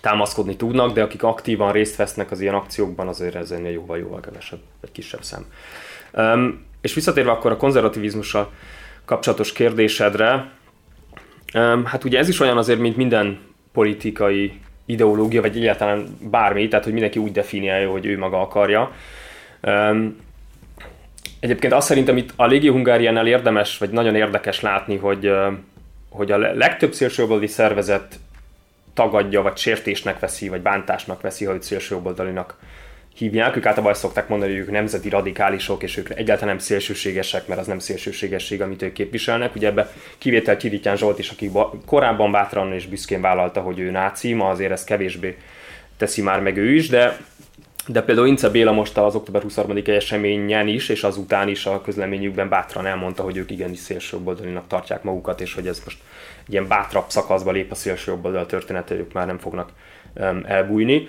támaszkodni 0.01 0.57
tudnak, 0.57 0.92
de 0.92 1.03
akik 1.03 1.23
aktívan 1.23 1.73
részt 1.73 1.97
vesznek 1.97 2.31
az 2.31 2.40
ilyen 2.40 2.55
akciókban, 2.55 3.09
azért 3.09 3.35
ez 3.35 3.51
ennél 3.51 3.73
jóval-jóval 3.73 4.21
kevesebb, 4.21 4.61
egy 4.81 4.92
kisebb 4.92 5.23
szám. 5.23 5.45
Um, 6.12 6.64
és 6.81 6.95
visszatérve 6.95 7.31
akkor 7.31 7.51
a 7.51 7.57
konzervativizmussal 7.57 8.53
kapcsolatos 9.05 9.53
kérdésedre, 9.53 10.51
hát 11.85 12.05
ugye 12.05 12.19
ez 12.19 12.29
is 12.29 12.41
olyan 12.41 12.57
azért, 12.57 12.79
mint 12.79 12.97
minden 12.97 13.38
politikai 13.73 14.61
ideológia, 14.87 15.41
vagy 15.41 15.57
egyáltalán 15.57 16.07
bármi, 16.31 16.69
tehát 16.69 16.85
hogy 16.85 16.93
mindenki 16.93 17.19
úgy 17.19 17.33
definiálja, 17.33 17.91
hogy 17.91 18.07
ő 18.07 18.19
maga 18.19 18.41
akarja. 18.41 18.93
Egyébként 21.41 21.73
azt 21.73 21.87
szerintem 21.87 22.17
itt 22.17 22.33
a 22.37 22.47
Légi 22.47 22.69
Hungáriánál 22.69 23.27
érdemes, 23.27 23.79
vagy 23.79 23.91
nagyon 23.91 24.15
érdekes 24.15 24.61
látni, 24.61 24.97
hogy, 24.97 25.33
hogy 26.09 26.33
a 26.33 26.37
legtöbb 26.37 26.93
szélsőjobboldali 26.93 27.51
szervezet 27.51 28.19
tagadja, 28.95 29.43
vagy 29.43 29.57
sértésnek 29.57 30.19
veszi, 30.19 30.49
vagy 30.49 30.61
bántásnak 30.61 31.21
veszi, 31.21 31.45
ha 31.45 31.53
őt 31.53 31.62
szélsőjobboldalinak 31.62 32.57
hívják. 33.14 33.57
Ők 33.57 33.66
általában 33.66 33.92
azt 33.92 34.01
szokták 34.01 34.29
mondani, 34.29 34.51
hogy 34.51 34.61
ők 34.61 34.70
nemzeti 34.70 35.09
radikálisok, 35.09 35.83
és 35.83 35.96
ők 35.96 36.11
egyáltalán 36.11 36.55
nem 36.55 36.64
szélsőségesek, 36.64 37.46
mert 37.46 37.61
az 37.61 37.66
nem 37.66 37.79
szélsőségesség, 37.79 38.62
amit 38.62 38.83
ők 38.83 38.92
képviselnek. 38.92 39.55
Ugye 39.55 39.66
ebbe 39.66 39.92
kivétel 40.18 40.57
Kirityán 40.57 40.96
Zsolt 40.96 41.18
is, 41.18 41.31
aki 41.31 41.51
korábban 41.87 42.31
bátran 42.31 42.72
és 42.72 42.87
büszkén 42.87 43.20
vállalta, 43.20 43.61
hogy 43.61 43.79
ő 43.79 43.90
náci, 43.90 44.33
ma 44.33 44.48
azért 44.48 44.72
ez 44.72 44.85
kevésbé 44.85 45.37
teszi 45.96 46.22
már 46.22 46.40
meg 46.40 46.57
ő 46.57 46.75
is, 46.75 46.88
de 46.88 47.18
de 47.87 48.03
például 48.03 48.27
Ince 48.27 48.48
Béla 48.48 48.72
most 48.72 48.98
az 48.98 49.14
október 49.14 49.42
23 49.42 49.83
eseményen 49.87 50.68
is, 50.68 50.88
és 50.88 51.03
azután 51.03 51.48
is 51.48 51.66
a 51.66 51.81
közleményükben 51.81 52.48
bátran 52.48 52.87
elmondta, 52.87 53.22
hogy 53.22 53.37
ők 53.37 53.51
igenis 53.51 53.79
szélsőjobboldalinak 53.79 54.66
tartják 54.66 55.03
magukat, 55.03 55.40
és 55.40 55.55
hogy 55.55 55.66
ez 55.66 55.83
most 55.85 55.98
ilyen 56.48 56.68
bátrabb 56.68 57.05
szakaszba 57.09 57.51
lép 57.51 57.70
a 57.70 57.75
szélsőjobboldal 57.75 58.46
története, 58.46 58.94
ők 58.94 59.12
már 59.12 59.27
nem 59.27 59.38
fognak 59.38 59.70
elbújni. 60.44 61.09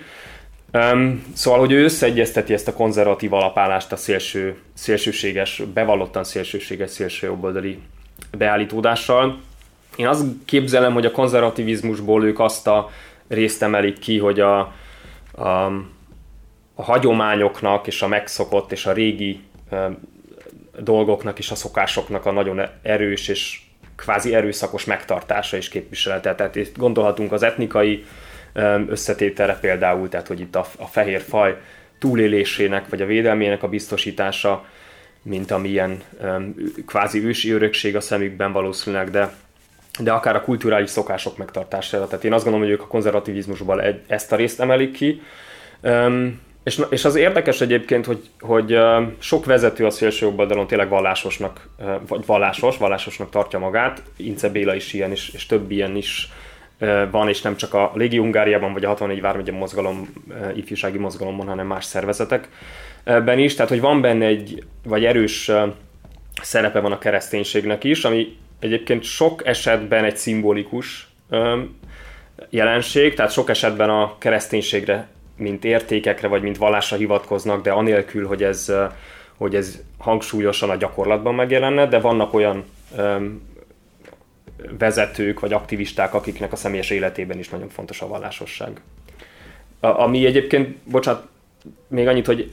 Um, 0.74 1.24
szóval, 1.34 1.58
hogy 1.58 1.72
ő 1.72 1.84
összeegyezteti 1.84 2.52
ezt 2.52 2.68
a 2.68 2.72
konzervatív 2.72 3.32
alapállást 3.32 3.92
a 3.92 3.96
szélső, 3.96 4.56
szélsőséges, 4.74 5.62
bevallottan 5.74 6.24
szélsőséges 6.24 6.90
szélsőjobboldali 6.90 7.78
beállítódással. 8.38 9.40
Én 9.96 10.06
azt 10.06 10.24
képzelem, 10.44 10.92
hogy 10.92 11.06
a 11.06 11.10
konzervativizmusból 11.10 12.24
ők 12.24 12.40
azt 12.40 12.66
a 12.66 12.90
részt 13.28 13.62
emelik 13.62 13.98
ki, 13.98 14.18
hogy 14.18 14.40
a, 14.40 14.58
a 15.36 15.72
a 16.74 16.82
hagyományoknak 16.82 17.86
és 17.86 18.02
a 18.02 18.08
megszokott 18.08 18.72
és 18.72 18.86
a 18.86 18.92
régi 18.92 19.40
dolgoknak 20.78 21.38
és 21.38 21.50
a 21.50 21.54
szokásoknak 21.54 22.26
a 22.26 22.32
nagyon 22.32 22.60
erős 22.82 23.28
és 23.28 23.60
kvázi 23.96 24.34
erőszakos 24.34 24.84
megtartása 24.84 25.56
és 25.56 25.68
képviselete. 25.68 26.34
Tehát 26.34 26.56
itt 26.56 26.76
gondolhatunk 26.76 27.32
az 27.32 27.42
etnikai 27.42 28.04
összetételre 28.88 29.58
például, 29.60 30.08
tehát 30.08 30.26
hogy 30.26 30.40
itt 30.40 30.56
a, 30.56 30.66
a 30.78 30.86
fehér 30.86 31.20
faj 31.20 31.56
túlélésének 31.98 32.88
vagy 32.88 33.02
a 33.02 33.06
védelmének 33.06 33.62
a 33.62 33.68
biztosítása, 33.68 34.64
mint 35.22 35.50
amilyen 35.50 36.02
kvázi 36.86 37.24
ősi 37.24 37.50
örökség 37.50 37.96
a 37.96 38.00
szemükben 38.00 38.52
valószínűleg, 38.52 39.10
de 39.10 39.34
de 39.98 40.12
akár 40.12 40.36
a 40.36 40.42
kulturális 40.42 40.90
szokások 40.90 41.36
megtartására. 41.36 42.06
Tehát 42.06 42.24
én 42.24 42.32
azt 42.32 42.44
gondolom, 42.44 42.66
hogy 42.66 42.76
ők 42.76 42.82
a 42.82 42.86
konzervativizmusban 42.86 43.82
ezt 44.06 44.32
a 44.32 44.36
részt 44.36 44.60
emelik 44.60 44.92
ki. 44.92 45.22
És, 46.64 46.80
és 46.90 47.04
az 47.04 47.14
érdekes 47.14 47.60
egyébként, 47.60 48.06
hogy, 48.06 48.30
hogy 48.40 48.78
sok 49.18 49.44
vezető 49.44 49.86
a 49.86 49.90
szélső 49.90 50.26
oldalon 50.26 50.66
tényleg 50.66 50.88
vallásosnak, 50.88 51.68
vagy 52.08 52.26
vallásos, 52.26 52.76
vallásosnak 52.76 53.30
tartja 53.30 53.58
magát. 53.58 54.02
Ince 54.16 54.48
Béla 54.48 54.74
is 54.74 54.92
ilyen, 54.92 55.10
és, 55.10 55.30
és 55.32 55.46
több 55.46 55.70
ilyen 55.70 55.96
is 55.96 56.30
van, 57.10 57.28
és 57.28 57.42
nem 57.42 57.56
csak 57.56 57.74
a 57.74 57.92
Légi 57.94 58.16
Hungáriában, 58.16 58.72
vagy 58.72 58.84
a 58.84 58.88
64 58.88 59.20
Vármegye 59.20 59.52
mozgalom, 59.52 60.08
ifjúsági 60.54 60.98
mozgalomban, 60.98 61.46
hanem 61.46 61.66
más 61.66 61.84
szervezetekben 61.84 63.38
is. 63.38 63.54
Tehát, 63.54 63.70
hogy 63.70 63.80
van 63.80 64.00
benne 64.00 64.26
egy, 64.26 64.64
vagy 64.84 65.04
erős 65.04 65.50
szerepe 66.42 66.80
van 66.80 66.92
a 66.92 66.98
kereszténységnek 66.98 67.84
is, 67.84 68.04
ami 68.04 68.36
egyébként 68.60 69.02
sok 69.02 69.46
esetben 69.46 70.04
egy 70.04 70.16
szimbolikus 70.16 71.08
jelenség, 72.50 73.14
tehát 73.14 73.32
sok 73.32 73.48
esetben 73.48 73.90
a 73.90 74.18
kereszténységre 74.18 75.08
mint 75.36 75.64
értékekre, 75.64 76.28
vagy 76.28 76.42
mint 76.42 76.56
vallásra 76.56 76.96
hivatkoznak, 76.96 77.62
de 77.62 77.70
anélkül, 77.70 78.26
hogy 78.26 78.42
ez, 78.42 78.72
hogy 79.36 79.54
ez 79.54 79.82
hangsúlyosan 79.98 80.70
a 80.70 80.76
gyakorlatban 80.76 81.34
megjelenne, 81.34 81.86
de 81.86 82.00
vannak 82.00 82.34
olyan 82.34 82.64
vezetők 84.78 85.40
vagy 85.40 85.52
aktivisták, 85.52 86.14
akiknek 86.14 86.52
a 86.52 86.56
személyes 86.56 86.90
életében 86.90 87.38
is 87.38 87.48
nagyon 87.48 87.68
fontos 87.68 88.00
a 88.00 88.08
vallásosság. 88.08 88.80
A, 89.80 89.86
ami 89.86 90.26
egyébként, 90.26 90.76
bocsánat, 90.76 91.26
még 91.88 92.08
annyit, 92.08 92.26
hogy 92.26 92.52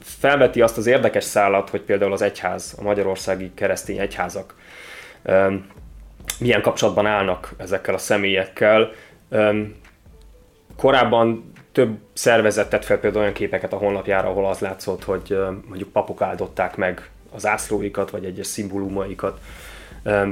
felveti 0.00 0.60
azt 0.60 0.76
az 0.76 0.86
érdekes 0.86 1.24
szállat, 1.24 1.70
hogy 1.70 1.80
például 1.80 2.12
az 2.12 2.22
egyház, 2.22 2.74
a 2.78 2.82
magyarországi 2.82 3.50
keresztény 3.54 3.98
egyházak 3.98 4.54
milyen 6.38 6.62
kapcsolatban 6.62 7.06
állnak 7.06 7.54
ezekkel 7.56 7.94
a 7.94 7.98
személyekkel. 7.98 8.92
Korábban 10.76 11.52
több 11.72 11.98
szervezet 12.12 12.70
tett 12.70 12.84
fel 12.84 12.98
például 12.98 13.22
olyan 13.22 13.34
képeket 13.34 13.72
a 13.72 13.76
honlapjára, 13.76 14.28
ahol 14.28 14.46
az 14.46 14.58
látszott, 14.58 15.04
hogy 15.04 15.38
mondjuk 15.68 15.92
papok 15.92 16.22
áldották 16.22 16.76
meg 16.76 17.10
az 17.34 17.46
ászlóikat, 17.46 18.10
vagy 18.10 18.24
egyes 18.24 18.46
szimbólumaikat, 18.46 19.40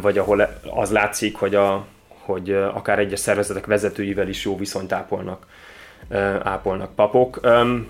vagy 0.00 0.18
ahol 0.18 0.48
az 0.74 0.90
látszik, 0.90 1.36
hogy, 1.36 1.54
a, 1.54 1.86
hogy 2.08 2.52
akár 2.52 2.98
egyes 2.98 3.20
szervezetek 3.20 3.66
vezetőivel 3.66 4.28
is 4.28 4.44
jó 4.44 4.56
viszonyt 4.56 4.92
ápolnak, 4.92 5.46
ápolnak 6.42 6.94
papok. 6.94 7.40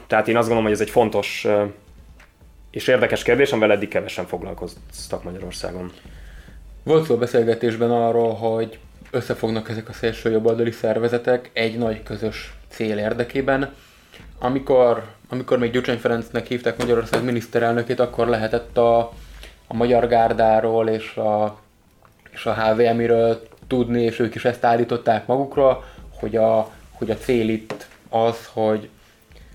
Tehát 0.06 0.28
én 0.28 0.36
azt 0.36 0.48
gondolom, 0.48 0.62
hogy 0.62 0.72
ez 0.72 0.80
egy 0.80 0.90
fontos 0.90 1.46
és 2.70 2.86
érdekes 2.86 3.22
kérdés, 3.22 3.52
amivel 3.52 3.72
eddig 3.72 3.88
kevesen 3.88 4.26
foglalkoztak 4.26 5.22
Magyarországon. 5.22 5.92
Volt 6.82 7.06
szó 7.06 7.16
beszélgetésben 7.16 7.90
arról, 7.90 8.34
hogy 8.34 8.78
összefognak 9.10 9.68
ezek 9.68 9.88
a 9.88 9.92
szélső 9.92 10.30
jobboldali 10.30 10.70
szervezetek 10.70 11.50
egy 11.52 11.78
nagy 11.78 12.02
közös 12.02 12.54
cél 12.68 12.98
érdekében. 12.98 13.74
Amikor, 14.38 15.04
amikor 15.28 15.58
még 15.58 15.70
Gyurcsány 15.70 15.98
Ferencnek 15.98 16.46
hívták 16.46 16.78
Magyarország 16.78 17.24
miniszterelnökét, 17.24 18.00
akkor 18.00 18.26
lehetett 18.26 18.78
a, 18.78 18.98
a 19.66 19.74
Magyar 19.74 20.08
Gárdáról 20.08 20.88
és 20.88 21.16
a, 21.16 21.58
és 22.36 22.46
a 22.46 22.54
HVM-ről 22.54 23.42
tudni, 23.66 24.02
és 24.02 24.18
ők 24.18 24.34
is 24.34 24.44
ezt 24.44 24.64
állították 24.64 25.26
magukra, 25.26 25.84
hogy 26.18 26.36
a, 26.36 26.70
hogy 26.92 27.10
a 27.10 27.16
cél 27.16 27.48
itt 27.48 27.86
az, 28.08 28.48
hogy, 28.52 28.88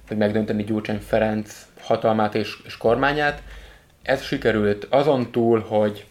hogy 0.07 0.17
megdönteni 0.17 0.63
Gyurcsány 0.63 0.99
Ferenc 1.07 1.65
hatalmát 1.81 2.35
és, 2.35 2.57
és 2.65 2.77
kormányát. 2.77 3.41
Ez 4.01 4.21
sikerült 4.21 4.87
azon 4.89 5.31
túl, 5.31 5.59
hogy, 5.59 6.05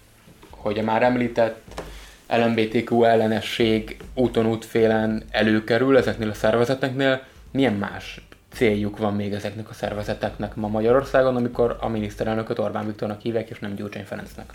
hogy 0.51 0.79
a 0.79 0.83
már 0.83 1.03
említett 1.03 1.83
LMBTQ 2.29 3.05
ellenesség 3.05 3.97
úton 4.15 4.47
útfélen 4.47 5.23
előkerül 5.31 5.97
ezeknél 5.97 6.31
a 6.31 6.35
szervezeteknél, 6.35 7.23
milyen 7.51 7.75
más 7.75 8.21
céljuk 8.53 8.99
van 8.99 9.15
még 9.15 9.33
ezeknek 9.33 9.71
a 9.71 9.75
szervezeteknek 9.75 10.55
ma 10.55 10.69
Magyarországon, 10.69 11.37
amikor 11.37 11.77
a 11.81 11.89
miniszterelnököt 11.89 12.59
Orbán 12.59 12.87
Viktornak 12.87 13.21
hívják, 13.21 13.51
és 13.51 13.59
nem 13.59 13.75
Gyurcsány 13.75 14.05
Ferencnek. 14.05 14.53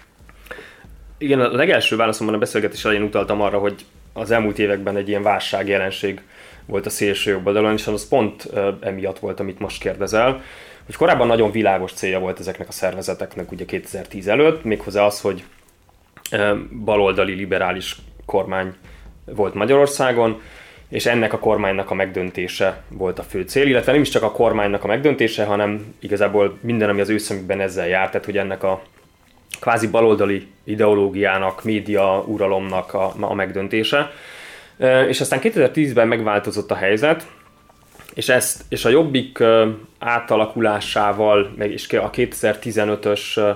Igen, 1.17 1.39
a 1.39 1.51
legelső 1.51 1.95
válaszomban 1.95 2.35
a 2.35 2.39
beszélgetés 2.39 2.85
elején 2.85 3.03
utaltam 3.03 3.41
arra, 3.41 3.59
hogy 3.59 3.85
az 4.13 4.31
elmúlt 4.31 4.59
években 4.59 4.97
egy 4.97 5.07
ilyen 5.07 5.23
válságjelenség 5.23 6.21
volt 6.65 6.85
a 6.85 6.89
szélső 6.89 7.31
jobb 7.31 7.45
oldalon, 7.45 7.73
és 7.73 7.87
az 7.87 8.07
pont 8.07 8.49
emiatt 8.79 9.19
volt, 9.19 9.39
amit 9.39 9.59
most 9.59 9.81
kérdezel, 9.81 10.41
hogy 10.85 10.95
korábban 10.95 11.27
nagyon 11.27 11.51
világos 11.51 11.91
célja 11.93 12.19
volt 12.19 12.39
ezeknek 12.39 12.67
a 12.67 12.71
szervezeteknek 12.71 13.51
ugye 13.51 13.65
2010 13.65 14.27
előtt, 14.27 14.63
méghozzá 14.63 15.05
az, 15.05 15.21
hogy 15.21 15.43
baloldali 16.83 17.33
liberális 17.33 17.95
kormány 18.25 18.73
volt 19.25 19.53
Magyarországon, 19.53 20.41
és 20.89 21.05
ennek 21.05 21.33
a 21.33 21.39
kormánynak 21.39 21.91
a 21.91 21.93
megdöntése 21.93 22.83
volt 22.89 23.19
a 23.19 23.23
fő 23.23 23.41
cél, 23.41 23.67
illetve 23.67 23.91
nem 23.91 24.01
is 24.01 24.09
csak 24.09 24.23
a 24.23 24.31
kormánynak 24.31 24.83
a 24.83 24.87
megdöntése, 24.87 25.45
hanem 25.45 25.95
igazából 25.99 26.57
minden, 26.61 26.89
ami 26.89 27.01
az 27.01 27.09
ő 27.09 27.17
szemükben 27.17 27.61
ezzel 27.61 27.87
járt, 27.87 28.11
tehát 28.11 28.25
hogy 28.25 28.37
ennek 28.37 28.63
a 28.63 28.81
kvázi 29.59 29.87
baloldali 29.87 30.47
ideológiának, 30.63 31.63
média 31.63 32.23
uralomnak 32.27 32.93
a, 32.93 33.13
a 33.19 33.33
megdöntése. 33.33 34.11
És 35.07 35.21
aztán 35.21 35.39
2010-ben 35.43 36.07
megváltozott 36.07 36.71
a 36.71 36.75
helyzet, 36.75 37.27
és, 38.13 38.29
ezt, 38.29 38.63
és 38.69 38.85
a 38.85 38.89
Jobbik 38.89 39.43
átalakulásával, 39.99 41.53
meg 41.57 41.71
is 41.71 41.93
a 41.93 42.09
2015-ös 42.09 43.55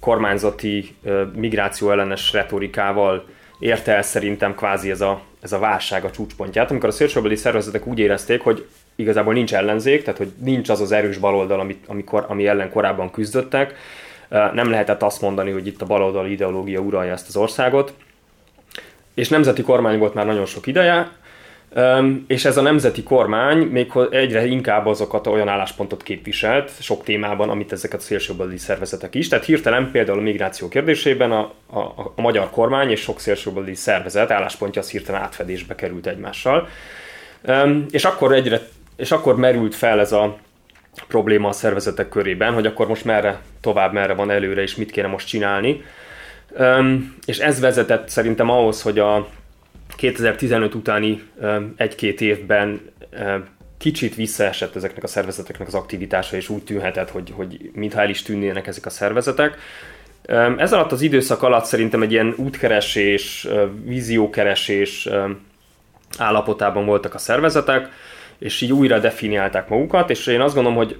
kormányzati 0.00 0.94
migráció 1.34 1.90
ellenes 1.90 2.32
retorikával 2.32 3.24
érte 3.58 3.94
el 3.94 4.02
szerintem 4.02 4.54
kvázi 4.54 4.90
ez 4.90 5.00
a, 5.00 5.22
ez 5.40 5.52
a 5.52 5.58
válság 5.58 6.04
a 6.04 6.10
csúcspontját, 6.10 6.70
amikor 6.70 6.88
a 6.88 6.92
szélsőbeli 6.92 7.36
szervezetek 7.36 7.86
úgy 7.86 7.98
érezték, 7.98 8.40
hogy 8.40 8.66
igazából 8.96 9.32
nincs 9.32 9.54
ellenzék, 9.54 10.02
tehát 10.02 10.18
hogy 10.18 10.32
nincs 10.38 10.68
az 10.68 10.80
az 10.80 10.92
erős 10.92 11.18
baloldal, 11.18 11.60
ami, 11.60 11.80
amikor, 11.86 12.24
ami 12.28 12.46
ellen 12.46 12.70
korábban 12.70 13.10
küzdöttek, 13.10 13.74
nem 14.28 14.70
lehetett 14.70 15.02
azt 15.02 15.20
mondani, 15.20 15.50
hogy 15.50 15.66
itt 15.66 15.82
a 15.82 15.86
baloldali 15.86 16.32
ideológia 16.32 16.80
uralja 16.80 17.12
ezt 17.12 17.28
az 17.28 17.36
országot, 17.36 17.94
és 19.14 19.28
nemzeti 19.28 19.62
kormány 19.62 19.98
volt 19.98 20.14
már 20.14 20.26
nagyon 20.26 20.46
sok 20.46 20.66
ideje, 20.66 21.10
és 22.26 22.44
ez 22.44 22.56
a 22.56 22.62
nemzeti 22.62 23.02
kormány 23.02 23.58
még 23.58 23.92
egyre 24.10 24.46
inkább 24.46 24.86
azokat 24.86 25.26
olyan 25.26 25.48
álláspontot 25.48 26.02
képviselt 26.02 26.70
sok 26.80 27.04
témában, 27.04 27.50
amit 27.50 27.72
ezeket 27.72 28.00
a 28.00 28.02
szélsőbeli 28.02 28.58
szervezetek 28.58 29.14
is. 29.14 29.28
Tehát 29.28 29.44
hirtelen 29.44 29.90
például 29.90 30.18
a 30.18 30.22
migráció 30.22 30.68
kérdésében 30.68 31.32
a, 31.32 31.52
a, 31.66 31.78
a 32.14 32.20
magyar 32.20 32.50
kormány 32.50 32.90
és 32.90 33.00
sok 33.00 33.20
szélsőbeli 33.20 33.74
szervezet 33.74 34.30
álláspontja 34.30 34.80
az 34.80 34.90
hirtelen 34.90 35.20
átfedésbe 35.20 35.74
került 35.74 36.06
egymással. 36.06 36.68
És 37.90 38.04
akkor 38.04 38.32
egyre 38.32 38.60
és 38.98 39.10
akkor 39.10 39.36
merült 39.36 39.74
fel 39.74 40.00
ez 40.00 40.12
a 40.12 40.36
probléma 41.06 41.48
a 41.48 41.52
szervezetek 41.52 42.08
körében, 42.08 42.52
hogy 42.52 42.66
akkor 42.66 42.88
most 42.88 43.04
merre 43.04 43.40
tovább, 43.60 43.92
merre 43.92 44.14
van 44.14 44.30
előre, 44.30 44.62
és 44.62 44.76
mit 44.76 44.90
kéne 44.90 45.06
most 45.06 45.26
csinálni. 45.26 45.82
És 47.26 47.38
ez 47.38 47.60
vezetett 47.60 48.08
szerintem 48.08 48.50
ahhoz, 48.50 48.82
hogy 48.82 48.98
a 48.98 49.28
2015 49.96 50.74
utáni 50.74 51.22
egy-két 51.76 52.20
évben 52.20 52.80
kicsit 53.78 54.14
visszaesett 54.14 54.76
ezeknek 54.76 55.04
a 55.04 55.06
szervezeteknek 55.06 55.68
az 55.68 55.74
aktivitása, 55.74 56.36
és 56.36 56.48
úgy 56.48 56.62
tűnhetett, 56.62 57.10
hogy, 57.10 57.32
hogy 57.36 57.70
mintha 57.72 58.00
el 58.00 58.08
is 58.08 58.22
tűnnének 58.22 58.66
ezek 58.66 58.86
a 58.86 58.90
szervezetek. 58.90 59.56
Ez 60.56 60.72
alatt 60.72 60.92
az 60.92 61.00
időszak 61.00 61.42
alatt 61.42 61.64
szerintem 61.64 62.02
egy 62.02 62.12
ilyen 62.12 62.34
útkeresés, 62.36 63.48
víziókeresés 63.84 65.08
állapotában 66.18 66.86
voltak 66.86 67.14
a 67.14 67.18
szervezetek, 67.18 67.88
és 68.38 68.60
így 68.60 68.72
újra 68.72 68.98
definiálták 68.98 69.68
magukat, 69.68 70.10
és 70.10 70.26
én 70.26 70.40
azt 70.40 70.54
gondolom, 70.54 70.78
hogy 70.78 70.98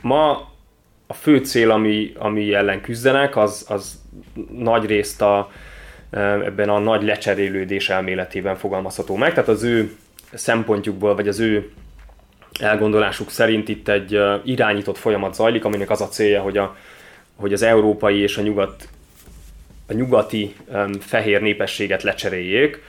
ma 0.00 0.48
a 1.06 1.14
fő 1.14 1.38
cél, 1.38 1.70
ami, 1.70 2.12
ami 2.18 2.54
ellen 2.54 2.80
küzdenek, 2.80 3.36
az, 3.36 3.66
az 3.68 4.00
nagy 4.52 4.84
részt 4.84 5.22
a, 5.22 5.50
ebben 6.10 6.68
a 6.68 6.78
nagy 6.78 7.02
lecserélődés 7.02 7.88
elméletében 7.88 8.56
fogalmazható 8.56 9.16
meg. 9.16 9.30
Tehát 9.34 9.48
az 9.48 9.62
ő 9.62 9.96
szempontjukból, 10.32 11.14
vagy 11.14 11.28
az 11.28 11.38
ő 11.38 11.70
elgondolásuk 12.60 13.30
szerint 13.30 13.68
itt 13.68 13.88
egy 13.88 14.18
irányított 14.44 14.98
folyamat 14.98 15.34
zajlik, 15.34 15.64
aminek 15.64 15.90
az 15.90 16.00
a 16.00 16.08
célja, 16.08 16.42
hogy, 16.42 16.58
a, 16.58 16.76
hogy 17.36 17.52
az 17.52 17.62
európai 17.62 18.18
és 18.18 18.36
a, 18.36 18.42
nyugat, 18.42 18.88
a 19.88 19.92
nyugati 19.92 20.54
um, 20.66 20.92
fehér 20.92 21.40
népességet 21.40 22.02
lecseréljék. 22.02 22.82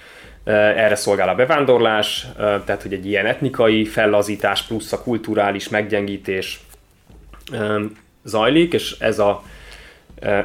Uh, 0.47 0.53
erre 0.53 0.95
szolgál 0.95 1.29
a 1.29 1.35
bevándorlás, 1.35 2.27
uh, 2.29 2.37
tehát 2.37 2.81
hogy 2.81 2.93
egy 2.93 3.05
ilyen 3.05 3.25
etnikai 3.25 3.85
fellazítás 3.85 4.63
plusz 4.63 4.91
a 4.91 5.01
kulturális 5.01 5.69
meggyengítés 5.69 6.59
um, 7.51 7.97
zajlik, 8.23 8.73
és 8.73 8.95
ez 8.99 9.19
a 9.19 9.43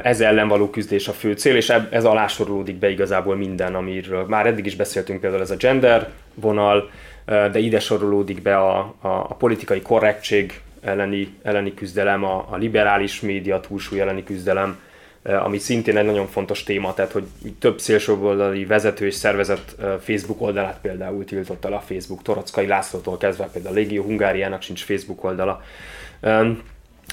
ez 0.03 0.21
ellen 0.21 0.47
való 0.47 0.69
küzdés 0.69 1.07
a 1.07 1.11
fő 1.11 1.33
cél, 1.33 1.55
és 1.55 1.69
ez 1.89 2.05
alá 2.05 2.27
sorolódik 2.27 2.75
be 2.75 2.89
igazából 2.89 3.35
minden, 3.35 3.75
amiről 3.75 4.25
már 4.27 4.45
eddig 4.45 4.65
is 4.65 4.75
beszéltünk, 4.75 5.19
például 5.19 5.41
ez 5.41 5.51
a 5.51 5.55
gender 5.55 6.09
vonal, 6.33 6.89
de 7.25 7.59
ide 7.59 7.79
sorolódik 7.79 8.41
be 8.41 8.57
a, 8.57 8.77
a, 8.79 9.07
a 9.07 9.35
politikai 9.35 9.81
korrektség 9.81 10.61
elleni, 10.81 11.37
elleni 11.43 11.73
küzdelem, 11.73 12.23
a, 12.23 12.47
a 12.49 12.55
liberális 12.55 13.21
média 13.21 13.59
túlsúly 13.59 13.99
elleni 13.99 14.23
küzdelem, 14.23 14.79
ami 15.23 15.57
szintén 15.57 15.97
egy 15.97 16.05
nagyon 16.05 16.27
fontos 16.27 16.63
téma, 16.63 16.93
tehát 16.93 17.11
hogy 17.11 17.23
több 17.59 17.79
szélsőoldali 17.79 18.65
vezető 18.65 19.05
és 19.05 19.13
szervezet 19.15 19.75
Facebook 19.99 20.41
oldalát 20.41 20.79
például 20.81 21.25
tiltott 21.25 21.65
el 21.65 21.73
a 21.73 21.79
Facebook, 21.79 22.21
Torockai 22.21 22.67
Lászlótól 22.67 23.17
kezdve 23.17 23.49
például 23.53 23.75
a 23.75 23.77
Légió 23.77 24.03
Hungáriának 24.03 24.61
sincs 24.61 24.83
Facebook 24.83 25.23
oldala. 25.23 25.61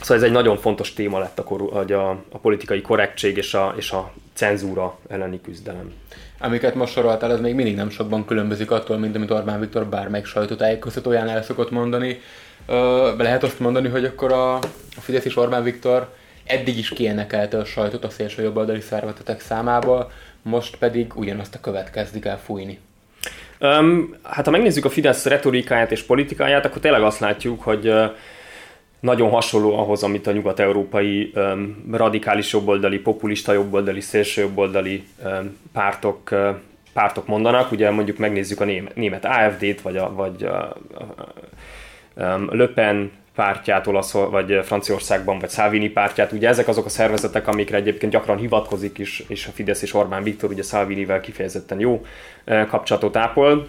Szóval 0.00 0.16
ez 0.16 0.22
egy 0.22 0.32
nagyon 0.32 0.56
fontos 0.56 0.92
téma 0.92 1.18
lett 1.18 1.38
a, 1.38 1.42
kor, 1.42 1.92
a, 1.92 2.10
a 2.10 2.38
politikai 2.38 2.80
korrektség 2.80 3.36
és 3.36 3.54
a, 3.54 3.74
és 3.76 3.90
a 3.90 4.12
cenzúra 4.34 4.98
elleni 5.08 5.40
küzdelem. 5.40 5.92
Amiket 6.38 6.74
most 6.74 6.92
soroltál, 6.92 7.32
ez 7.32 7.40
még 7.40 7.54
mindig 7.54 7.74
nem 7.74 7.90
sokban 7.90 8.24
különbözik 8.24 8.70
attól, 8.70 8.98
mint 8.98 9.16
amit 9.16 9.30
Orbán 9.30 9.60
Viktor 9.60 9.86
bármelyik 9.86 10.26
sajtótájékoztatóján 10.26 11.28
el 11.28 11.42
szokott 11.42 11.70
mondani. 11.70 12.20
Ö, 12.66 13.10
lehet 13.16 13.42
azt 13.42 13.60
mondani, 13.60 13.88
hogy 13.88 14.04
akkor 14.04 14.32
a 14.32 14.58
Fidesz 15.00 15.24
és 15.24 15.36
Orbán 15.36 15.62
Viktor 15.62 16.08
eddig 16.50 16.78
is 16.78 16.88
kiénekelte 16.88 17.58
a 17.58 17.64
sajtot 17.64 18.04
a 18.04 18.10
szélső 18.10 18.42
jobboldali 18.42 18.80
szervezetek 18.80 19.40
számából, 19.40 20.10
most 20.42 20.76
pedig 20.76 21.12
ugyanazt 21.14 21.54
a 21.54 21.60
követ 21.60 21.90
kezdik 21.90 22.24
el 22.24 22.38
fújni. 22.38 22.78
Um, 23.60 24.16
hát 24.22 24.44
ha 24.44 24.50
megnézzük 24.50 24.84
a 24.84 24.90
Fidesz 24.90 25.24
retorikáját 25.24 25.90
és 25.90 26.02
politikáját, 26.02 26.64
akkor 26.64 26.80
tényleg 26.80 27.02
azt 27.02 27.20
látjuk, 27.20 27.62
hogy 27.62 27.92
nagyon 29.00 29.30
hasonló 29.30 29.78
ahhoz, 29.78 30.02
amit 30.02 30.26
a 30.26 30.32
nyugat-európai 30.32 31.32
um, 31.34 31.84
radikális 31.92 32.52
jobboldali, 32.52 32.98
populista 32.98 33.52
jobboldali, 33.52 34.00
szélső 34.00 34.40
jobboldali 34.40 35.04
um, 35.24 35.58
pártok, 35.72 36.30
uh, 36.30 36.48
pártok 36.92 37.26
mondanak. 37.26 37.72
Ugye 37.72 37.90
mondjuk 37.90 38.18
megnézzük 38.18 38.60
a 38.60 38.64
német, 38.64 38.94
német 38.94 39.24
AFD-t, 39.24 39.80
vagy 39.80 39.96
a, 39.96 40.12
vagy 40.14 40.44
a, 40.44 40.62
a, 40.64 40.76
um, 42.14 42.48
Le 42.50 42.66
Pen 42.66 43.10
pártját 43.40 43.86
olaszol, 43.86 44.30
vagy 44.30 44.60
Franciaországban, 44.64 45.38
vagy 45.38 45.50
Salvini 45.50 45.88
pártját. 45.88 46.32
Ugye 46.32 46.48
ezek 46.48 46.68
azok 46.68 46.84
a 46.84 46.88
szervezetek, 46.88 47.46
amikre 47.46 47.76
egyébként 47.76 48.12
gyakran 48.12 48.38
hivatkozik 48.38 48.98
is, 48.98 49.22
és 49.28 49.46
a 49.46 49.50
Fidesz 49.50 49.82
és 49.82 49.94
Orbán 49.94 50.22
Viktor 50.22 50.50
ugye 50.50 50.62
Salvinivel 50.62 51.20
kifejezetten 51.20 51.80
jó 51.80 52.04
kapcsolatot 52.44 53.16
ápol. 53.16 53.68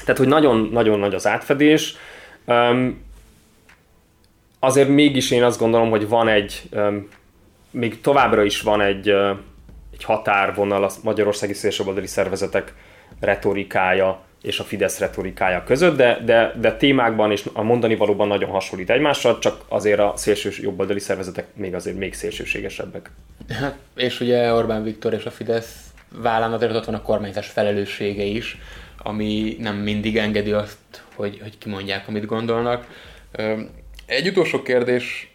Tehát, 0.00 0.18
hogy 0.18 0.28
nagyon-nagyon 0.28 0.98
nagy 0.98 1.14
az 1.14 1.26
átfedés. 1.26 1.96
Azért 4.58 4.88
mégis 4.88 5.30
én 5.30 5.42
azt 5.42 5.58
gondolom, 5.58 5.90
hogy 5.90 6.08
van 6.08 6.28
egy, 6.28 6.70
még 7.70 8.00
továbbra 8.00 8.44
is 8.44 8.60
van 8.60 8.80
egy, 8.80 9.08
egy 9.92 10.04
határvonal 10.04 10.84
a 10.84 10.90
magyarországi 11.02 11.52
szélsőbaldali 11.52 12.06
szervezetek 12.06 12.74
retorikája 13.20 14.25
és 14.46 14.58
a 14.58 14.64
Fidesz 14.64 14.98
retorikája 14.98 15.64
között, 15.64 15.96
de, 15.96 16.20
de, 16.24 16.54
de 16.60 16.76
témákban 16.76 17.30
és 17.30 17.44
a 17.52 17.62
mondani 17.62 17.96
valóban 17.96 18.28
nagyon 18.28 18.50
hasonlít 18.50 18.90
egymással, 18.90 19.38
csak 19.38 19.60
azért 19.68 19.98
a 19.98 20.12
szélső 20.16 20.50
jobboldali 20.60 20.98
szervezetek 20.98 21.46
még 21.54 21.74
azért 21.74 21.96
még 21.96 22.14
szélsőségesebbek. 22.14 23.10
Hát, 23.48 23.76
és 23.96 24.20
ugye 24.20 24.52
Orbán 24.52 24.82
Viktor 24.82 25.12
és 25.12 25.24
a 25.24 25.30
Fidesz 25.30 25.86
vállán 26.08 26.52
azért 26.52 26.74
ott 26.74 26.84
van 26.84 26.94
a 26.94 27.02
kormányzás 27.02 27.46
felelőssége 27.46 28.22
is, 28.22 28.58
ami 28.98 29.56
nem 29.60 29.76
mindig 29.76 30.16
engedi 30.16 30.52
azt, 30.52 30.76
hogy, 31.14 31.38
hogy 31.42 31.58
kimondják, 31.58 32.08
amit 32.08 32.26
gondolnak. 32.26 32.86
Egy 34.06 34.28
utolsó 34.28 34.62
kérdés 34.62 35.34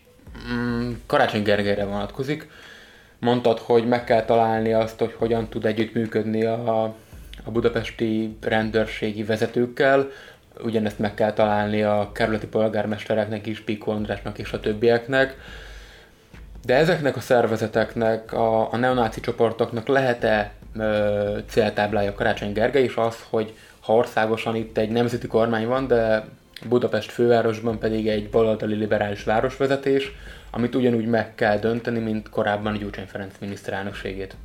mm, 0.53 0.91
Karácsony 1.05 1.43
Gergelyre 1.43 1.85
vonatkozik. 1.85 2.47
Mondtad, 3.19 3.59
hogy 3.59 3.87
meg 3.87 4.03
kell 4.03 4.25
találni 4.25 4.73
azt, 4.73 4.99
hogy 4.99 5.13
hogyan 5.17 5.47
tud 5.47 5.65
együttműködni 5.65 6.45
a, 6.45 6.95
a 7.43 7.51
budapesti 7.51 8.37
rendőrségi 8.41 9.23
vezetőkkel, 9.23 10.09
ugyanezt 10.63 10.99
meg 10.99 11.13
kell 11.13 11.33
találni 11.33 11.83
a 11.83 12.09
kerületi 12.13 12.47
polgármestereknek 12.47 13.45
is, 13.45 13.59
Piko 13.59 13.91
Andrásnak 13.91 14.37
és 14.37 14.51
a 14.51 14.59
többieknek. 14.59 15.37
De 16.65 16.75
ezeknek 16.75 17.15
a 17.15 17.19
szervezeteknek, 17.19 18.33
a, 18.33 18.73
a 18.73 18.77
neonáci 18.77 19.19
csoportoknak 19.19 19.87
lehet-e 19.87 20.51
ö, 20.77 21.37
céltáblája 21.47 22.13
Karácsony 22.13 22.53
Gergely 22.53 22.83
is 22.83 22.95
az, 22.95 23.25
hogy 23.29 23.53
ha 23.79 23.93
országosan 23.93 24.55
itt 24.55 24.77
egy 24.77 24.89
nemzeti 24.89 25.27
kormány 25.27 25.67
van, 25.67 25.87
de 25.87 26.25
Budapest 26.69 27.11
fővárosban 27.11 27.79
pedig 27.79 28.07
egy 28.07 28.29
baloldali 28.29 28.75
liberális 28.75 29.23
városvezetés, 29.23 30.11
amit 30.51 30.75
ugyanúgy 30.75 31.05
meg 31.05 31.35
kell 31.35 31.57
dönteni, 31.57 31.99
mint 31.99 32.29
korábban 32.29 32.77
Gyurcsány 32.77 33.05
Ferenc 33.07 33.33
miniszterelnökségét. 33.39 34.35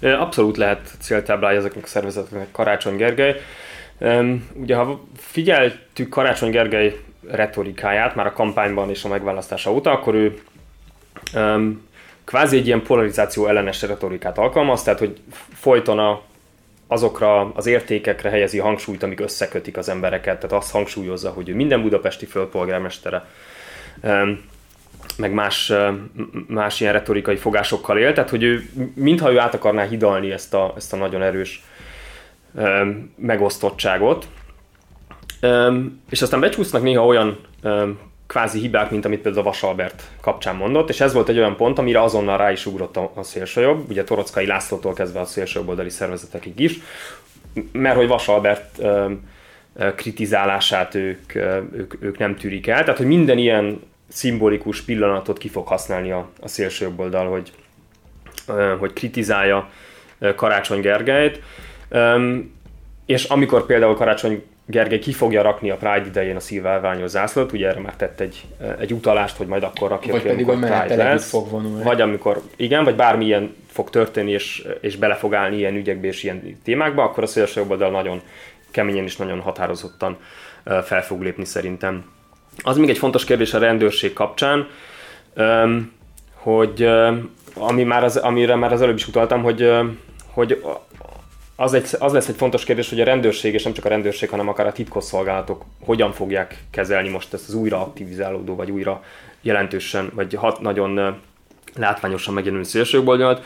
Abszolút 0.00 0.56
lehet 0.56 0.90
céltáblája 1.00 1.58
ezeknek 1.58 1.84
a 1.84 1.86
szervezeteknek 1.86 2.50
Karácsony 2.50 2.96
Gergely. 2.96 3.40
Ugye 4.52 4.76
ha 4.76 5.04
figyeltük 5.16 6.08
Karácsony 6.08 6.50
Gergely 6.50 7.00
retorikáját 7.28 8.14
már 8.14 8.26
a 8.26 8.32
kampányban 8.32 8.90
és 8.90 9.04
a 9.04 9.08
megválasztása 9.08 9.72
óta, 9.72 9.90
akkor 9.90 10.14
ő 10.14 10.40
kvázi 12.24 12.56
egy 12.56 12.66
ilyen 12.66 12.82
polarizáció 12.82 13.46
ellenes 13.46 13.82
retorikát 13.82 14.38
alkalmaz, 14.38 14.82
tehát 14.82 14.98
hogy 14.98 15.20
folyton 15.54 15.98
a, 15.98 16.22
azokra 16.86 17.52
az 17.54 17.66
értékekre 17.66 18.30
helyezi 18.30 18.58
hangsúlyt, 18.58 19.02
amik 19.02 19.20
összekötik 19.20 19.76
az 19.76 19.88
embereket, 19.88 20.40
tehát 20.40 20.56
azt 20.56 20.70
hangsúlyozza, 20.72 21.30
hogy 21.30 21.48
ő 21.48 21.54
minden 21.54 21.82
budapesti 21.82 22.26
fölpolgármestere, 22.26 23.26
meg 25.18 25.32
más, 25.32 25.72
más 26.46 26.80
ilyen 26.80 26.92
retorikai 26.92 27.36
fogásokkal 27.36 27.98
él, 27.98 28.12
tehát 28.12 28.30
hogy 28.30 28.42
ő, 28.42 28.70
mintha 28.94 29.32
ő 29.32 29.38
át 29.38 29.54
akarná 29.54 29.82
hidalni 29.84 30.30
ezt 30.30 30.54
a, 30.54 30.72
ezt 30.76 30.92
a 30.92 30.96
nagyon 30.96 31.22
erős 31.22 31.62
megosztottságot, 33.16 34.28
és 36.10 36.22
aztán 36.22 36.40
becsúsznak 36.40 36.82
néha 36.82 37.06
olyan 37.06 37.38
kvázi 38.26 38.60
hibák, 38.60 38.90
mint 38.90 39.04
amit 39.04 39.20
például 39.20 39.44
a 39.44 39.48
Vasalbert 39.48 40.02
kapcsán 40.20 40.56
mondott, 40.56 40.88
és 40.88 41.00
ez 41.00 41.12
volt 41.12 41.28
egy 41.28 41.38
olyan 41.38 41.56
pont, 41.56 41.78
amire 41.78 42.02
azonnal 42.02 42.38
rá 42.38 42.50
is 42.52 42.66
ugrott 42.66 42.96
a, 42.96 43.12
a 43.14 43.22
szélsőjobb, 43.22 43.90
ugye 43.90 44.04
Torockai 44.04 44.46
Lászlótól 44.46 44.92
kezdve 44.92 45.20
a 45.20 45.24
szélsőjobboldali 45.24 45.90
szervezetekig 45.90 46.60
is, 46.60 46.78
mert 47.72 47.96
hogy 47.96 48.08
Vasalbert 48.08 48.82
kritizálását 49.96 50.94
ők, 50.94 51.34
ők, 51.72 51.94
ők 52.00 52.18
nem 52.18 52.36
tűrik 52.36 52.66
el, 52.66 52.80
tehát 52.80 52.98
hogy 52.98 53.06
minden 53.06 53.38
ilyen 53.38 53.80
szimbolikus 54.10 54.82
pillanatot 54.82 55.38
ki 55.38 55.48
fog 55.48 55.66
használni 55.66 56.10
a, 56.10 56.28
a 56.40 56.48
szélsőjobboldal, 56.48 57.28
hogy, 57.28 57.52
hogy 58.78 58.92
kritizálja 58.92 59.70
Karácsony 60.36 60.80
Gergelyt, 60.80 61.40
és 63.06 63.24
amikor 63.24 63.66
például 63.66 63.94
Karácsony 63.94 64.42
Gergely 64.66 64.98
ki 64.98 65.12
fogja 65.12 65.42
rakni 65.42 65.70
a 65.70 65.76
Pride 65.76 66.06
idején 66.06 66.36
a 66.36 66.40
szilválványos 66.40 67.10
zászlót, 67.10 67.52
ugye 67.52 67.68
erre 67.68 67.80
már 67.80 67.96
tett 67.96 68.20
egy, 68.20 68.44
egy 68.78 68.92
utalást, 68.92 69.36
hogy 69.36 69.46
majd 69.46 69.62
akkor 69.62 69.88
rakja 69.88 70.12
vagy 70.12 70.22
ki, 70.22 70.28
pedig 70.28 70.48
amikor 70.48 70.68
Pride 70.68 70.96
lesz, 70.96 71.28
fog 71.28 71.50
vonulni. 71.50 71.82
Vagy 71.82 72.00
amikor, 72.00 72.42
igen, 72.56 72.84
vagy 72.84 72.94
bármilyen 72.94 73.54
fog 73.66 73.90
történni, 73.90 74.30
és, 74.30 74.66
és 74.80 74.96
bele 74.96 75.14
fog 75.14 75.34
állni 75.34 75.56
ilyen 75.56 75.74
ügyekbe 75.74 76.06
és 76.06 76.22
ilyen 76.22 76.60
témákba, 76.64 77.02
akkor 77.02 77.22
a 77.22 77.26
szélső 77.26 77.64
oldal 77.68 77.90
nagyon 77.90 78.20
keményen 78.70 79.04
és 79.04 79.16
nagyon 79.16 79.40
határozottan 79.40 80.18
fel 80.64 81.02
fog 81.02 81.22
lépni 81.22 81.44
szerintem. 81.44 82.04
Az 82.62 82.76
még 82.76 82.88
egy 82.88 82.98
fontos 82.98 83.24
kérdés 83.24 83.54
a 83.54 83.58
rendőrség 83.58 84.12
kapcsán, 84.12 84.68
hogy 86.34 86.88
ami 87.54 87.82
már 87.82 88.04
az, 88.04 88.16
amire 88.16 88.54
már 88.54 88.72
az 88.72 88.82
előbb 88.82 88.96
is 88.96 89.08
utaltam, 89.08 89.42
hogy, 89.42 89.70
hogy 90.32 90.62
az, 91.56 91.74
egy, 91.74 91.88
az 91.98 92.12
lesz 92.12 92.28
egy 92.28 92.36
fontos 92.36 92.64
kérdés, 92.64 92.88
hogy 92.88 93.00
a 93.00 93.04
rendőrség, 93.04 93.54
és 93.54 93.62
nem 93.62 93.72
csak 93.72 93.84
a 93.84 93.88
rendőrség, 93.88 94.30
hanem 94.30 94.48
akár 94.48 94.66
a 94.66 94.72
titkosszolgálatok 94.72 95.64
hogyan 95.84 96.12
fogják 96.12 96.56
kezelni 96.70 97.08
most 97.08 97.34
ezt 97.34 97.48
az 97.48 97.54
újra 97.54 97.80
aktivizálódó, 97.80 98.54
vagy 98.54 98.70
újra 98.70 99.02
jelentősen, 99.40 100.10
vagy 100.14 100.34
hat, 100.34 100.60
nagyon 100.60 101.20
látványosan 101.76 102.34
megjelenő 102.34 102.62
szélsőjobboldalat. 102.62 103.44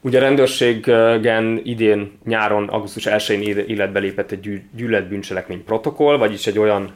Ugye 0.00 0.18
a 0.18 0.20
rendőrségen 0.20 1.60
idén 1.64 2.18
nyáron, 2.24 2.68
augusztus 2.68 3.06
1-én 3.08 3.58
életbe 3.58 3.98
lépett 3.98 4.30
egy 4.30 4.62
gyűlöletbűncselekmény 4.74 5.64
protokoll, 5.64 6.16
vagyis 6.16 6.46
egy 6.46 6.58
olyan 6.58 6.92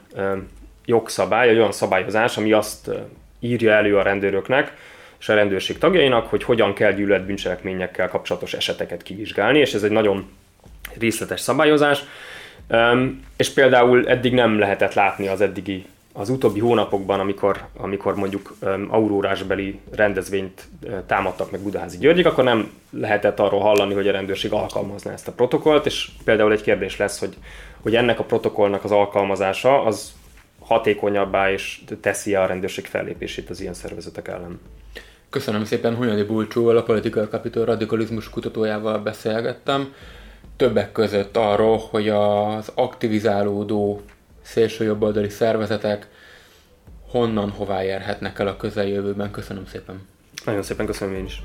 jogszabály, 0.88 1.48
egy 1.48 1.56
olyan 1.56 1.72
szabályozás, 1.72 2.36
ami 2.36 2.52
azt 2.52 2.90
írja 3.40 3.72
elő 3.72 3.96
a 3.96 4.02
rendőröknek, 4.02 4.76
és 5.18 5.28
a 5.28 5.34
rendőrség 5.34 5.78
tagjainak, 5.78 6.26
hogy 6.26 6.42
hogyan 6.42 6.74
kell 6.74 6.92
gyűlöletbűncselekményekkel 6.92 8.08
kapcsolatos 8.08 8.54
eseteket 8.54 9.02
kivizsgálni, 9.02 9.58
és 9.58 9.74
ez 9.74 9.82
egy 9.82 9.90
nagyon 9.90 10.28
részletes 10.98 11.40
szabályozás, 11.40 12.02
és 13.36 13.50
például 13.50 14.08
eddig 14.08 14.32
nem 14.32 14.58
lehetett 14.58 14.94
látni 14.94 15.26
az 15.26 15.40
eddigi 15.40 15.84
az 16.12 16.28
utóbbi 16.28 16.60
hónapokban, 16.60 17.20
amikor, 17.20 17.64
amikor 17.76 18.14
mondjuk 18.14 18.56
aurórásbeli 18.88 19.80
rendezvényt 19.94 20.68
támadtak 21.06 21.50
meg 21.50 21.60
Budaházi 21.60 21.98
Györgyik, 21.98 22.26
akkor 22.26 22.44
nem 22.44 22.70
lehetett 22.90 23.40
arról 23.40 23.60
hallani, 23.60 23.94
hogy 23.94 24.08
a 24.08 24.12
rendőrség 24.12 24.52
alkalmazná 24.52 25.12
ezt 25.12 25.28
a 25.28 25.32
protokollt, 25.32 25.86
és 25.86 26.08
például 26.24 26.52
egy 26.52 26.62
kérdés 26.62 26.96
lesz, 26.96 27.18
hogy, 27.18 27.36
hogy 27.82 27.96
ennek 27.96 28.18
a 28.18 28.24
protokollnak 28.24 28.84
az 28.84 28.90
alkalmazása 28.90 29.82
az 29.82 30.12
hatékonyabbá 30.68 31.52
és 31.52 31.80
teszi 32.00 32.34
a 32.34 32.46
rendőrség 32.46 32.86
fellépését 32.86 33.50
az 33.50 33.60
ilyen 33.60 33.74
szervezetek 33.74 34.28
ellen. 34.28 34.60
Köszönöm 35.30 35.64
szépen, 35.64 35.96
Hunyadi 35.96 36.22
Bulcsóval, 36.22 36.76
a 36.76 36.82
Political 36.82 37.26
Capital 37.26 37.64
radikalizmus 37.64 38.30
kutatójával 38.30 38.98
beszélgettem. 38.98 39.94
Többek 40.56 40.92
között 40.92 41.36
arról, 41.36 41.78
hogy 41.90 42.08
az 42.08 42.72
aktivizálódó 42.74 44.02
szélsőjobboldali 44.42 45.28
szervezetek 45.28 46.08
honnan, 47.10 47.50
hová 47.50 47.84
érhetnek 47.84 48.38
el 48.38 48.46
a 48.46 48.56
közeljövőben. 48.56 49.30
Köszönöm 49.30 49.66
szépen. 49.66 50.06
Nagyon 50.44 50.62
szépen 50.62 50.86
köszönöm 50.86 51.14
én 51.14 51.24
is. 51.24 51.42